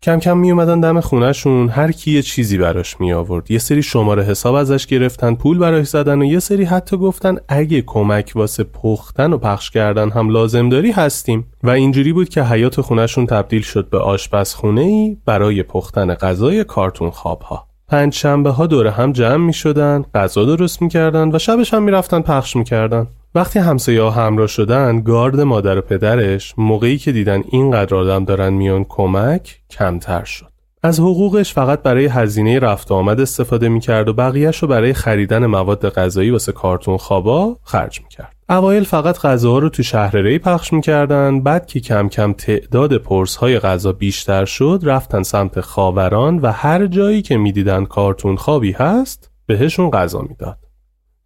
[0.03, 3.83] کم کم می اومدن دم خونهشون هر کی یه چیزی براش می آورد یه سری
[3.83, 8.63] شماره حساب ازش گرفتن پول براش زدن و یه سری حتی گفتن اگه کمک واسه
[8.63, 11.45] پختن و پخش کردن هم لازم داری هستیم.
[11.63, 17.09] و اینجوری بود که حیات خونهشون تبدیل شد به آشپزخونه ای برای پختن غذای کارتون
[17.09, 17.67] خوابها.
[17.87, 21.83] پنج شنبه ها دوره هم جمع می شدن غذا درست می کردن و شبش هم
[21.83, 26.97] می رفتن پخش می کردن وقتی همسایه ها همراه شدن گارد مادر و پدرش موقعی
[26.97, 30.53] که دیدن اینقدر آدم دارن میان کمک کمتر شد.
[30.83, 35.45] از حقوقش فقط برای هزینه رفت و آمد استفاده می‌کرد و بقیهش رو برای خریدن
[35.45, 38.35] مواد غذایی واسه کارتون خوابا خرج می‌کرد.
[38.49, 43.35] اوایل فقط غذاها رو تو شهر ری پخش می‌کردن بعد که کم کم تعداد پرس
[43.35, 49.31] های غذا بیشتر شد رفتن سمت خاوران و هر جایی که می‌دیدن کارتون خوابی هست
[49.45, 50.62] بهشون غذا می‌داد.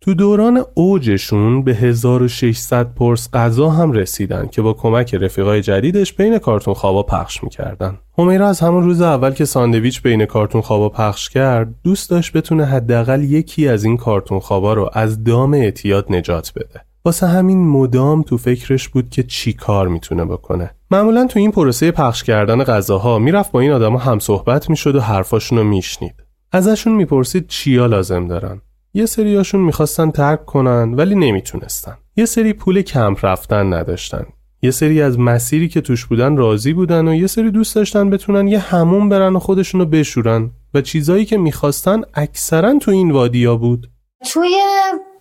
[0.08, 6.38] تو دوران اوجشون به 1600 پرس غذا هم رسیدن که با کمک رفیقای جدیدش بین
[6.38, 7.98] کارتون خوابا پخش می‌کردن.
[8.18, 12.66] همیرا از همون روز اول که ساندویچ بین کارتون خوابا پخش کرد دوست داشت بتونه
[12.66, 16.82] حداقل یکی از این کارتون خوابا رو از دام اعتیاد نجات بده.
[17.06, 20.72] واسه همین مدام تو فکرش بود که چی کار می‌تونه بکنه.
[20.92, 25.00] معمولا تو این پروسه پخش کردن غذاها می‌رفت با این آدما هم صحبت می‌شد و
[25.00, 26.16] حرفاشون رو میشنید.
[26.52, 28.62] ازشون می‌پرسید چیا لازم دارن.
[28.94, 31.98] یه سریاشون می‌خواستن ترک کنن ولی نمی‌تونستن.
[32.16, 34.26] یه سری پول کمپ رفتن نداشتن.
[34.62, 38.48] یه سری از مسیری که توش بودن راضی بودن و یه سری دوست داشتن بتونن
[38.48, 40.52] یه همون برن و خودشونو بشورن.
[40.74, 43.90] و چیزایی که می‌خواستن اکثرا تو این وادیا بود.
[44.32, 44.62] توی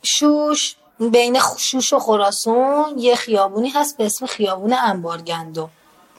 [0.03, 0.77] شوش
[1.12, 5.69] بین شوش و خراسون یه خیابونی هست به اسم خیابون انبارگندو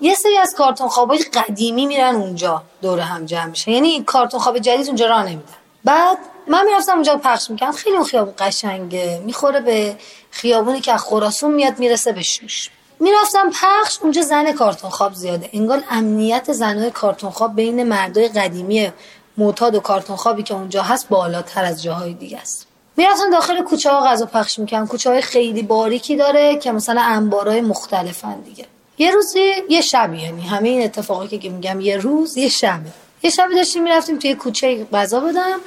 [0.02, 3.72] یه سری از کارتون خوابای قدیمی میرن اونجا دور هم جمع میشه.
[3.72, 5.54] یعنی کارتون خواب جدید اونجا راه نمیدن.
[5.86, 6.18] بعد
[6.48, 9.22] من می‌رفتم اونجا پخش می‌کنم خیلی اون خیابون قشنگه.
[9.26, 9.96] می‌خوره به
[10.32, 12.70] خیابونی که از خراسون میاد می‌رسه به شوش.
[13.00, 15.50] می‌رفتم پخش اونجا زن کارتون خواب زیاده.
[15.54, 18.92] انگار امنیت زنهای کارتون خواب بین مردای قدیمی
[19.38, 22.68] معتاد و کارتون خوابی که اونجا هست بالاتر از جاهای دیگه است.
[22.98, 27.62] می‌رفتم داخل کوچه ها غذا پخش می‌کنم کوچه های خیلی باریکی داره که مثلا انبارای
[27.62, 28.66] مختلفن دیگه.
[28.98, 32.92] یه روزی یه شبی یعنی همه این اتفاقی که میگم یه روز یه شبه
[33.24, 35.60] یه شبی داشتیم می‌رفتیم توی کوچه غذا بدم.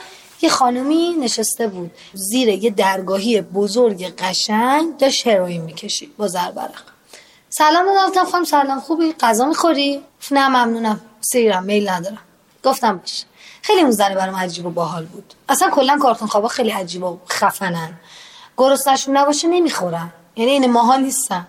[0.42, 1.90] یه خانومی نشسته بود.
[2.12, 6.82] زیر یه درگاهی بزرگ قشنگ داشت هروئین می‌کشید با زربرق.
[7.48, 11.00] سلام دادم خانم سلام خوبی؟ غذا می‌خوری؟ نه ممنونم.
[11.20, 12.18] سیرم میل ندارم.
[12.64, 13.24] گفتم باش.
[13.62, 15.34] خیلی اون زنه برام عجیب و باحال بود.
[15.48, 17.92] اصلا کلا کارتون خوابا خیلی عجیب و خفنن.
[18.56, 20.12] گرسنشون نباشه نمی‌خورن.
[20.36, 21.46] یعنی این ماها نیستن.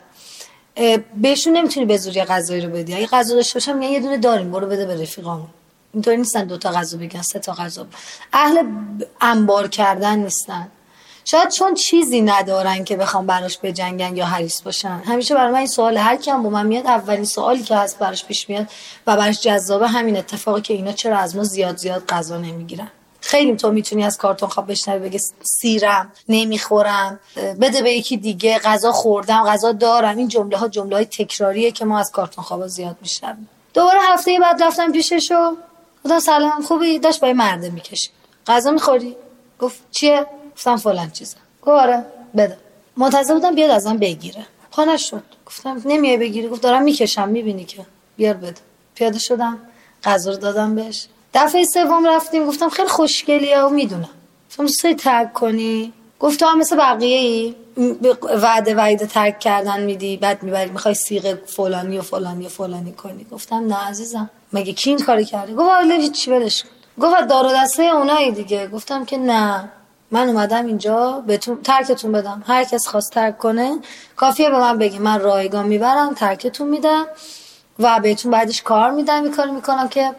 [1.16, 2.96] بهشون نمی‌تونی به زوری غذایی رو بدی.
[2.96, 5.48] اگه غذا داشته باشم یه دونه داریم برو بده به رفیقامون.
[5.94, 7.86] اینطوری نیستن دوتا غذا بگن سه تا غذا.
[8.34, 8.66] اهل
[9.22, 10.68] انبار کردن نیستن.
[11.26, 15.02] شاید چون چیزی ندارن که بخوام براش بجنگن یا حریص باشن.
[15.06, 18.26] همیشه برای من این سوال هر کیم با من میاد اولین سوالی که هست براش
[18.26, 18.68] پیش میاد
[19.08, 22.88] و براش جذابه همین اتفاقی که اینا چرا از ما زیاد زیاد غذا نمی‌گیرن.
[23.22, 27.20] خیلی تو می‌تونی از کارتون خواب بشنوی بگه سیرم نمی‌خورم
[27.62, 30.18] بده به یکی دیگه غذا خوردم غذا دارم.
[30.18, 33.50] این جمله ها جمله های تکراریه که ما از کارتون خواب زیاد میشنویم.
[33.74, 35.58] دوباره هفته بعد رفتم پیششو.
[36.06, 38.12] گفتم سلام خوبی؟ داشت با مرده می‌کشید.
[38.48, 39.16] غذا می‌خوری؟
[39.60, 40.26] گفت چیه؟
[40.56, 41.38] گفتم فلان چیزه.
[41.62, 42.06] گفت آره
[42.38, 42.58] بده.
[42.98, 44.46] منتظر بودم بیاد ازم بگیره.
[44.72, 47.86] خانه شد گفتم نمیای بگیری؟ گفت دارم می‌کشم می‌بینی که.
[48.18, 48.62] بیار بده.
[48.96, 49.60] پیاده شدم.
[50.04, 51.08] غذا رو دادم بهش.
[51.34, 52.46] دفعه سوم رفتیم.
[52.46, 54.10] گفتم خیلی خوشگلیه و می‌دونم.
[54.50, 57.56] گفتم دوست ترک کنی؟ گفت تو هم مثل بقیه ای
[58.24, 63.26] وعده وعده ترک کردن میدی بعد می‌بری می‌خوای سیغه فلانی و فلانی و فلانی کنی.
[63.32, 64.30] گفتم نه عزیزم.
[64.54, 66.70] مگه کی این کاری کرده؟ گفت والا چی ولش کن.
[67.02, 68.68] گفت دار دسته اونایی دیگه.
[68.68, 69.70] گفتم که نه.
[70.12, 72.44] من اومدم اینجا بهتون ترکتون بدم.
[72.48, 73.80] هر کس خواست ترک کنه
[74.16, 77.06] کافیه به من بگی من رایگان می‌برم ترکتون میدم
[77.80, 80.12] و بهتون بعدش کار میدم این کاری می‌کنم که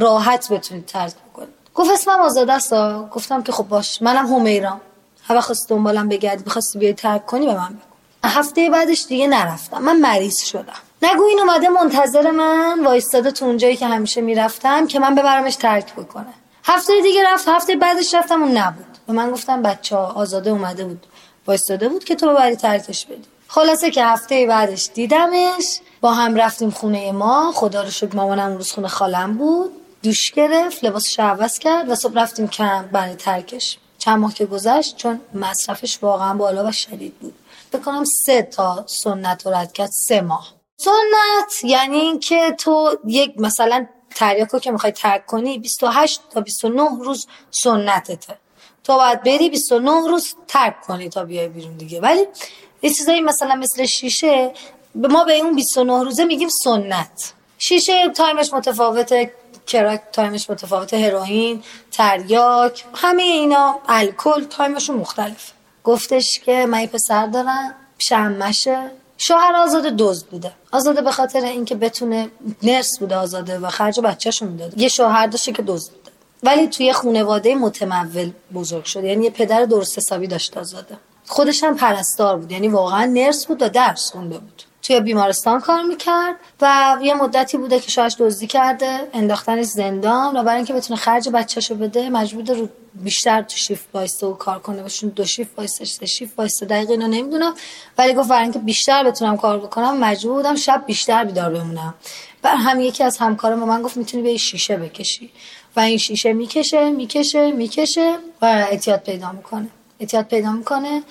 [0.00, 1.48] راحت بتونید ترک بکنید.
[1.74, 2.74] گفت اسمم آزاده است.
[3.10, 4.02] گفتم که خب باش.
[4.02, 4.80] منم همیرام
[5.22, 7.78] هر وقت دنبالم بگردی بخواستی بیای ترک کنی به من بگو.
[8.24, 9.78] هفته بعدش دیگه نرفتم.
[9.78, 10.72] من مریض شدم.
[11.04, 15.94] نگو این اومده منتظر من وایستاده تو اونجایی که همیشه می‌رفتم که من ببرمش ترک
[15.94, 16.34] بکنه.
[16.64, 18.86] هفته دیگه رفت هفته بعدش رفتم اون نبود.
[19.06, 21.06] به من گفتم بچه ها آزاده اومده بود.
[21.46, 23.24] وایستاده بود که تو ببری ترکش بدی.
[23.48, 25.80] خلاصه که هفته بعدش دیدمش.
[26.00, 27.52] با هم رفتیم خونه ما.
[27.54, 29.72] خدا رو شکر مامانم روز خونه خالم بود.
[30.02, 33.78] دوش گرفت لباسش عوض کرد و صبح رفتیم کم برای ترکش.
[33.98, 37.34] چند ماه که گذشت چون مصرفش واقعا بالا و شدید بود.
[37.72, 40.61] بکنم سه تا سنت رو رد کرد سه ماه.
[40.84, 47.26] سنت یعنی اینکه تو یک مثلا تریاکو که می‌خوای ترک کنی 28 تا 29 روز
[47.50, 48.38] سنتته.
[48.84, 52.00] تو باید بری 29 روز ترک کنی تا بیای بیرون دیگه.
[52.00, 52.26] ولی
[52.82, 54.52] یه چیزایی مثلا مثل شیشه
[54.94, 57.32] ما به اون 29 روزه میگیم سنت.
[57.58, 59.32] شیشه time ش متفاوته
[59.66, 65.52] کراک time ش متفاوته هروئین تریاک همه اینا الکل time شون مختلف
[65.84, 68.90] گفتش که من پسر دارم شمشه
[69.24, 70.52] شوهر آزاده دزد بوده.
[70.72, 72.28] آزاده به خاطر اینکه بتونه
[72.62, 76.10] nurse بوده آزاده و خرج بچه‌شون می‌داد یه شوهر داشته که دزد بوده.
[76.42, 79.08] ولی توی خانواده متمول بزرگ شده.
[79.08, 80.96] یعنی یه پدر درست حسابی داشت آزاده.
[81.26, 82.52] خودش هم پرستار بود.
[82.52, 84.62] یعنی واقعا nurse بود و درس خونده بود.
[84.82, 90.42] توی بیمارستان کار می‌کرد و یه مدتی بوده که شوهرش دزدی کرده انداختنش زندان و
[90.42, 94.82] برای اینکه بتونه خرج بچهشو بده مجبور رو بیشتر تو شیفت وایسته و کار کنه.
[94.82, 97.54] باشون دو شیفت وایسته سه شیفت وایسته دقیق اینو نمی‌دونم.
[97.98, 101.94] ولی گفت برای اینکه بیشتر بتونم کار بکنم مجبور بودم شب بیشتر بیدار بمونم.
[102.42, 105.30] بر هم یکی از همکارا ما من گفت می‌تونی به شیشه بکشی.
[105.76, 109.68] و این شیشه می‌کشه می‌کشه می‌کشه و اعتیاد پیدا می‌کنه.
[110.02, 111.02] اعتیاد پیدا می‌کنه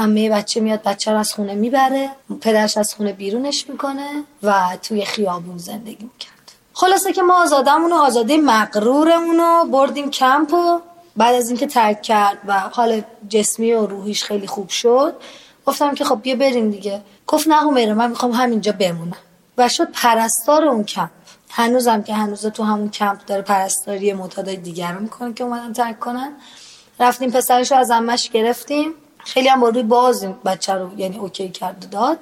[0.00, 5.04] عمه بچه میاد بچه رو از خونه می‌بره پدرش از خونه بیرونش می‌کنه و توی
[5.04, 6.52] خیابون زندگی می‌کرد.
[6.74, 10.80] خلاصه که ما آزادمون و آزاده مقرورمون رو بردیم کمپ و
[11.16, 15.14] بعد از اینکه ترک کرد و حال جسمی و روحیش خیلی خوب شد
[15.66, 17.02] گفتم که خب بیا بریم دیگه.
[17.26, 19.16] گفت نه حمیرا من می‌خوام همینجا بمونم.
[19.58, 21.10] و شد پرستار اون کمپ.
[21.50, 26.00] هنوزم که هنوز تو همون کمپ داره پرستاری معتادای دیگر رو می‌کنه که اومدن ترک
[26.00, 26.32] کنن.
[27.02, 28.94] رفتیم پسرش رو از عمه‌ش گرفتیم.
[29.18, 32.18] خیلی هم با روی باز بچه رو یعنی OK کرد داد.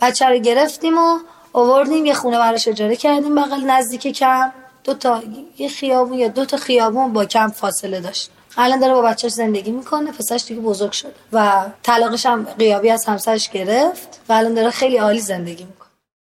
[0.00, 1.18] بچه رو گرفتیم و
[1.52, 2.06] آوردیم.
[2.06, 3.34] یه خونه براش اجاره کردیم.
[3.34, 4.52] بغل نزدیک کم.
[4.84, 5.22] دو تا
[5.58, 8.30] یه خیابون یا دو تا خیابون با کم فاصله داشت.
[8.56, 10.12] الان داره با بچهش زندگی می‌کنه.
[10.12, 11.14] پسرش دیگه بزرگ شده.
[11.32, 14.20] و طلاقش هم قیابی از همسرش گرفت.
[14.28, 15.77] و الان داره خیلی عالی زندگی می‌کنه.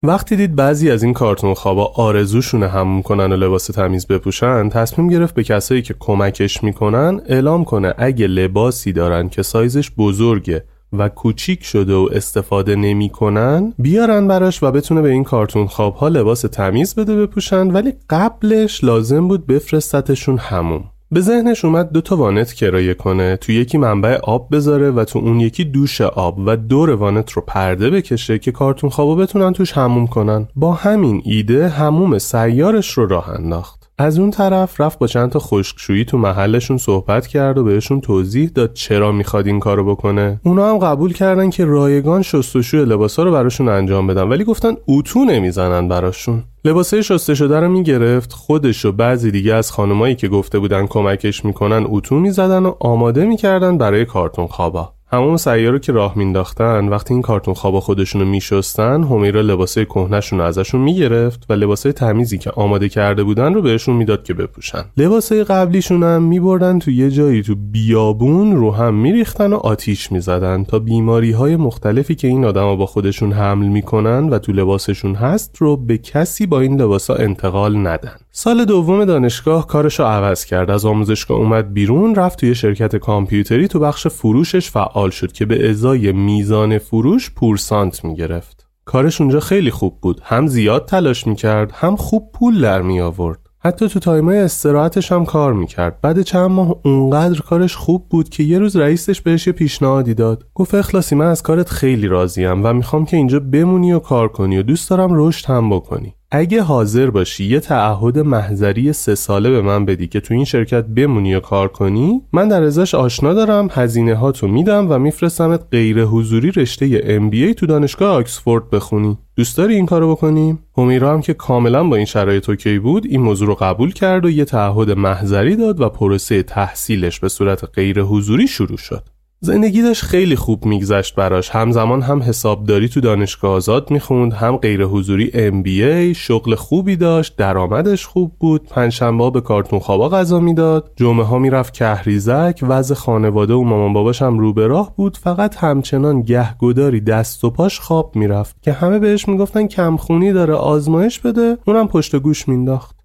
[0.07, 5.07] وقتی دید بعضی از این کارتون خوابا آرزوشونه همون کنن و لباس تمیز بپوشن تصمیم
[5.07, 11.09] گرفت به کسایی که کمکش می‌کنن اعلام کنه اگه لباسی دارن که سایزش بزرگه و
[11.09, 16.95] کوچیک شده و استفاده نمی‌کنن بیارن براش و بتونه به این کارتون خوابها لباس تمیز
[16.95, 20.83] بده بپوشن ولی قبلش لازم بود بفرستتشون همون
[21.15, 25.19] به ذهنش اومد دو تا وانت کرایه کنه تو یکی منبع آب بذاره و تو
[25.19, 29.71] اون یکی دوش آب و دور وانت رو پرده بکشه که کارتون خوابا بتونن توش
[29.71, 30.47] هموم کنن.
[30.55, 33.84] با همین ایده هموم سیارش رو راه انداخت.
[33.97, 38.49] از اون طرف رفت با چند تا خشکشویی تو محلشون صحبت کرد و بهشون توضیح
[38.49, 40.39] داد چرا می‌خواد این کارو بکنه.
[40.43, 45.25] اونا هم قبول کردن که رایگان شستشوی لباسا رو براشون انجام بدن ولی گفتن اتو
[45.25, 46.43] نمی‌زنن براشون.
[46.65, 51.45] لباسه شسته شده رو می‌گرفت خودش و بعضی دیگه از خانمایی که گفته بودن کمکش
[51.45, 54.94] می‌کنن اتو می‌زدن و آماده می‌کردن برای کارتون خوابا.
[55.07, 60.45] همون سیاره که راه مینداختن وقتی این کارتون خوابا خودشونو میشستن همیرا لباسه کهنهشون رو
[60.45, 64.85] ازشون می‌گرفت و لباسه تمیزی که آماده کرده بودن رو بهشون می‌داد که بپوشن.
[64.97, 70.63] لباسه قبلیشون هم میبردن تو یه جایی تو بیابون رو هم میریختن و آتیش می‌زدن
[70.63, 75.57] تا بیماری های مختلفی که این آدما با خودشون حمل می‌کنن و تو لباسشون هست
[75.57, 78.17] رو به کسی با این لباسا انتقال ندن.
[78.37, 80.71] سال دوم دانشگاه کارش رو عوض کرد.
[80.71, 85.69] از آموزشگاه اومد بیرون رفت توی شرکت کامپیوتری تو بخش فروشش فعال شد که به
[85.69, 88.67] ازای میزان فروش پورسانت می‌گرفت.
[88.85, 90.21] کارش اونجا خیلی خوب بود.
[90.23, 95.11] هم زیاد تلاش می‌کرد هم خوب پول در می آورد حتی تو time ای استراحتش
[95.11, 96.01] هم کار می‌کرد.
[96.01, 100.43] بعد چند ماه اونقدر کارش خوب بود که یه روز رئیسش بهش یه پیشنهادی داد.
[100.53, 104.57] گفت اخلاصی من از کارت خیلی راضیم و می‌خوام که اینجا بمونی و کار کنی
[104.57, 106.15] و دوست دارم رشد هم بکنی.
[106.31, 110.85] اگه حاضر باشی یه تعهد محضری سه ساله به من بدی که تو این شرکت
[110.85, 116.03] بمونی و کار کنی من در ازش آشنا دارم هزینه هاتو میدم و میفرستمت غیر
[116.03, 119.17] حضوری رشته MBA تو دانشگاه آکسفورد بخونی.
[119.35, 123.21] دوست داری این کارو بکنیم همیرا هم که کاملا با این شرایط اوکی بود این
[123.21, 128.01] موضوع رو قبول کرد و یه تعهد محضری داد و پروسه تحصیلش به صورت غیر
[128.01, 129.14] حضوری شروع شد.
[129.39, 131.49] زندگی داشت خیلی خوب میگذشت براش.
[131.49, 138.05] همزمان هم حسابداری تو دانشگاه آزاد می‌خوند هم غیر حضوری MBA شغل خوبی داشت درآمدش
[138.05, 138.67] خوب بود.
[138.69, 140.91] پنجشنبه به کارتون خوابا غذا می‌داد.
[140.95, 145.17] جمعه ها می‌رفت کهریزک وضع خانواده و مامان باباش هم رو به راه بود.
[145.17, 151.19] فقط همچنان گهگداری دست و پاش خواب می‌رفت که همه بهش می‌گفتن کمخونی داره آزمایش
[151.19, 151.57] بده.
[151.67, 152.95] اونم پشت گوش مینداخت.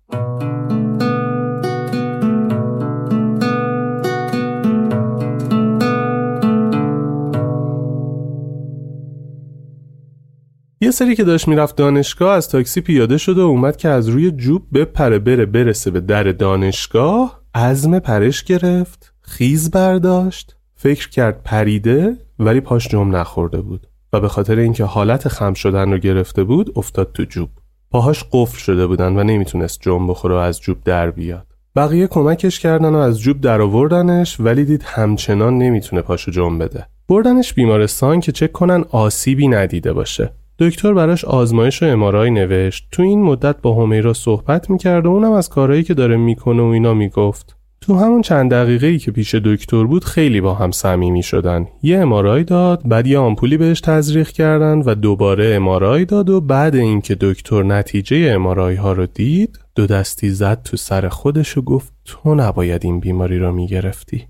[10.83, 14.31] یه سری که داشت می‌رفت دانشگاه از تاکسی پیاده شد و اومد که از روی
[14.31, 17.41] جوب بپره بره برسه به در دانشگاه.
[17.55, 24.29] عزم پرش گرفت خیز برداشت فکر کرد پریده ولی پاش جم نخورده بود و به
[24.29, 27.51] خاطر اینکه حالت خم شدن رو گرفته بود افتاد تو جوب.
[27.91, 31.47] پاهاش قفل شده بودن و نمی‌تونست جم بخوره و از جوب در بیاد.
[31.77, 36.87] بقیه کمکش کردن و از جوب در آوردنش ولی دید همچنان نمی‌تونه پاشو جم بده.
[37.09, 40.33] بردنش بیمارستان که چک کنن آسیبی ندیده باشه.
[40.61, 42.89] دکتر براش آزمایش و امارای نوشت.
[42.93, 46.67] تو این مدت با همیرا صحبت می‌کرد و اونم از کارهایی که داره می‌کنه و
[46.67, 47.57] اینا می‌گفت.
[47.81, 51.67] تو همون چند دقیقه ای که پیش دکتر بود خیلی با هم صمیمی شدن.
[51.83, 56.77] یه امارای داد بعد یه آمپولی بهش تزریق کردن و دوباره امارای داد و بعد
[56.77, 61.93] اینکه دکتر نتیجه امارای ها رو دید دو دستی زد تو سر خودش و گفت
[62.05, 64.27] تو نباید این بیماری رو می‌گرفتی.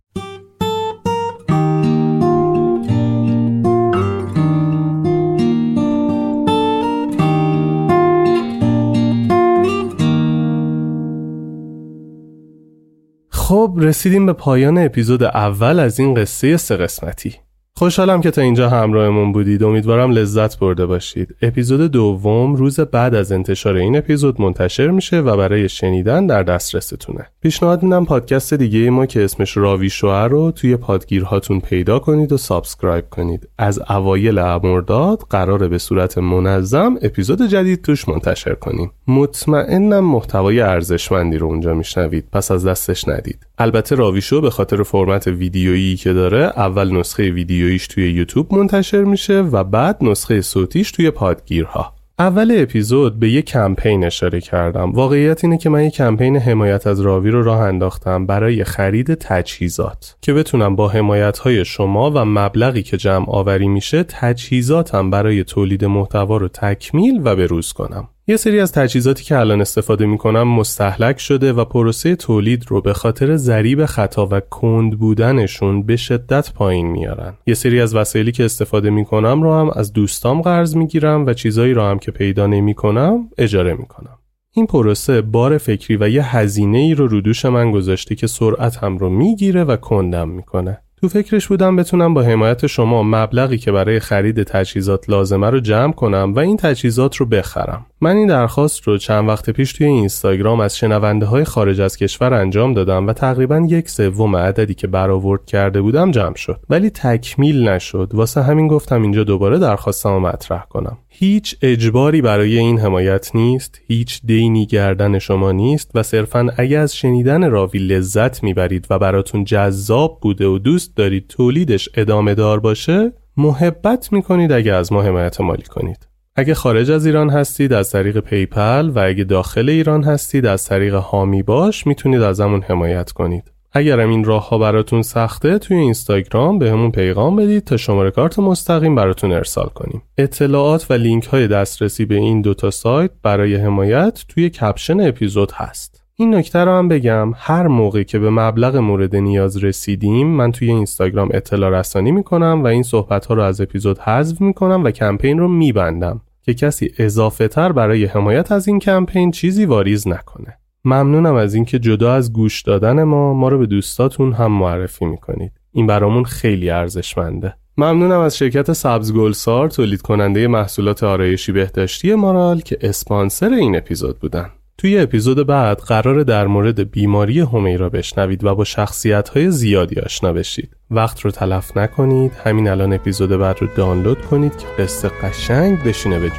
[13.51, 17.37] خب رسیدیم به پایان اپیزود اول از این قصه سه قسمتی.
[17.81, 19.63] خوشحالم که تا اینجا همراهمون بودید.
[19.63, 21.35] امیدوارم لذت برده باشید.
[21.43, 27.27] اپیزود دوم روز بعد از انتشار این اپیزود منتشر میشه و برای شنیدن در دسترستونه.
[27.43, 32.33] پیشنهاد میدم پادکست دیگه ما که اسمش راوی شو هست رو توی پادگیرهاتون پیدا کنید
[32.33, 33.49] و subscribe کنید.
[33.59, 38.91] از اوایل امرداد قراره به صورت منظم اپیزود جدید توش منتشر کنیم.
[39.09, 42.25] مطمئنم محتوای ارزشمندی رو اونجا میشنوید.
[42.33, 43.47] پس از دستش ندید.
[43.59, 47.31] البته راویشو به خاطر فرمت ویدیویی که داره اول نسخه
[47.71, 51.95] ویدیوییش توی یوتیوب منتشر میشه و بعد نسخه صوتیش توی پادگیرها.
[52.19, 54.91] اول اپیزود به یه کمپین اشاره کردم.
[54.93, 60.17] واقعیت اینه که من یه کمپین حمایت از راوی رو راه انداختم برای خرید تجهیزات.
[60.21, 65.85] که بتونم با حمایت های شما و مبلغی که جمع آوری میشه تجهیزاتم برای تولید
[65.85, 68.09] محتوا رو تکمیل و بروز کنم.
[68.31, 72.93] یه سری از تجهیزاتی که الان استفاده می‌کنم مستحلک شده و پروسه تولید رو به
[72.93, 77.35] خاطر ضریب خطا و کند بودنشون به شدت پایین میارن.
[77.47, 81.75] یه سری از وسایلی که استفاده می‌کنم رو هم از دوستام قرض می‌گیرم و چیزایی
[81.75, 84.19] رو هم که پیدا نمی‌کنم اجاره می‌کنم.
[84.53, 88.77] این پروسه بار فکری و یه هزینه ای رو رو دوش من گذاشته که سرعت
[88.77, 90.79] هم رو می‌گیره و کندم می‌کنه.
[91.01, 95.93] تو فکرش بودم بتونم با حمایت شما مبلغی که برای خرید تجهیزات لازمه رو جمع
[95.93, 97.87] کنم و این تجهیزات رو بخرم.
[98.01, 102.35] من این درخواست رو چند وقت پیش توی اینستاگرام از شنونده های خارج از کشور
[102.35, 106.61] انجام دادم و تقریبا یک سوم عددی که برآورد کرده بودم جمع شد.
[106.71, 108.11] ولی تکمیل نشد.
[108.13, 110.99] واسه همین گفتم اینجا دوباره درخواستم مطرح کنم.
[111.23, 116.97] هیچ اجباری برای این حمایت نیست هیچ دینی گردن شما نیست و صرفا اگه از
[116.97, 123.13] شنیدن راوی لذت می‌برید و براتون جذاب بوده و دوست دارید تولیدش ادامه دار باشه
[123.37, 128.19] محبت می‌کنید اگه از ما حمایت مالی کنید اگه خارج از ایران هستید از طریق
[128.21, 133.51] PayPal و اگه داخل ایران هستید از طریق حامی باش می‌تونید ازمون حمایت کنید.
[133.73, 138.95] اگرم این راه ها براتون سخته توی اینستاگرام بهمون پیغام بدید تا شماره کارت مستقیم
[138.95, 140.03] براتون ارسال کنیم.
[140.19, 146.05] اطلاعات و لینک های دسترسی به این دوتا سایت برای حمایت توی کپشن اپیزود هست.
[146.15, 150.71] این نکته رو هم بگم هر موقع که به مبلغ مورد نیاز رسیدیم من توی
[150.71, 155.39] اینستاگرام اطلاع رسانی می‌کنم و این صحبت ها رو از اپیزود حذف می‌کنم و کمپین
[155.39, 161.35] رو میبندم که کسی اضافه تر برای حمایت از این کمپین چیزی واریز نکنه ممنونم
[161.35, 165.53] از اینکه جدا از گوش دادن ما ما رو به دوستاتون هم معرفی می‌کنید.
[165.73, 167.55] این برامون خیلی ارزشمنده.
[167.77, 174.19] ممنونم از شرکت سبز گلسار تولید کننده محصولات آرایشی بهداشتی مارال که اسپانسر این اپیزود
[174.19, 174.51] بودن.
[174.79, 180.33] توی اپیزود بعد قرار در مورد بیماری همیرا بشنوید و با شخصیت های زیادی آشنا
[180.33, 180.77] بشید.
[180.91, 186.19] وقت رو تلف نکنید همین الان اپیزود بعد رو دانلود کنید که قصه قشنگ بشینه
[186.19, 186.33] به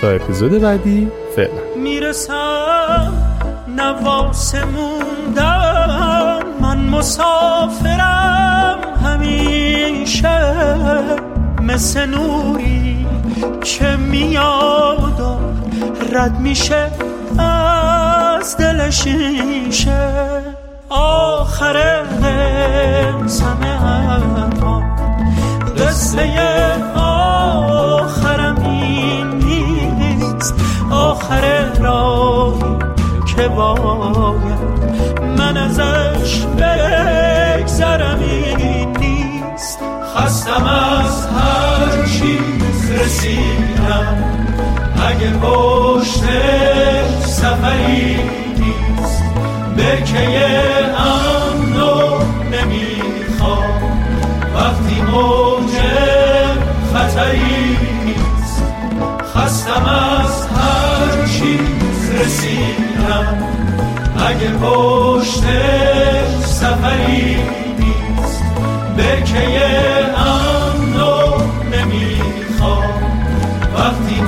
[0.00, 1.82] تا اپیزود بعدی فعلا.
[1.82, 2.65] می‌رسم.
[3.76, 10.54] نواس موندم من مسافرم همیشه
[11.62, 13.06] مثل نوری
[13.64, 15.38] که میاد
[16.12, 16.90] رد میشه
[17.38, 20.08] از دل شیشه.
[20.88, 22.02] آخر
[23.62, 24.82] حرفا
[25.78, 26.22] قصه
[33.36, 34.60] که باید؟
[35.38, 39.78] من ازش بگذرم این نیست.
[40.16, 44.24] خستم از هر چیز رسیدم.
[45.08, 46.24] اگه پشت
[47.26, 48.16] سفری
[48.58, 49.22] نیست
[49.76, 50.40] برکه
[50.98, 52.18] امنو
[52.52, 53.82] نمی‌خوام.
[54.54, 55.72] وقتی موج
[56.94, 58.62] خطری نیست
[59.34, 62.85] خستم از هر چیز رسیدم.
[64.28, 65.42] اگه پشت
[66.44, 67.36] سفری
[67.78, 68.42] نیست
[68.96, 69.60] برکه
[70.16, 71.36] امنو
[71.72, 72.94] نمی‌خوام.
[73.74, 74.20] وقتی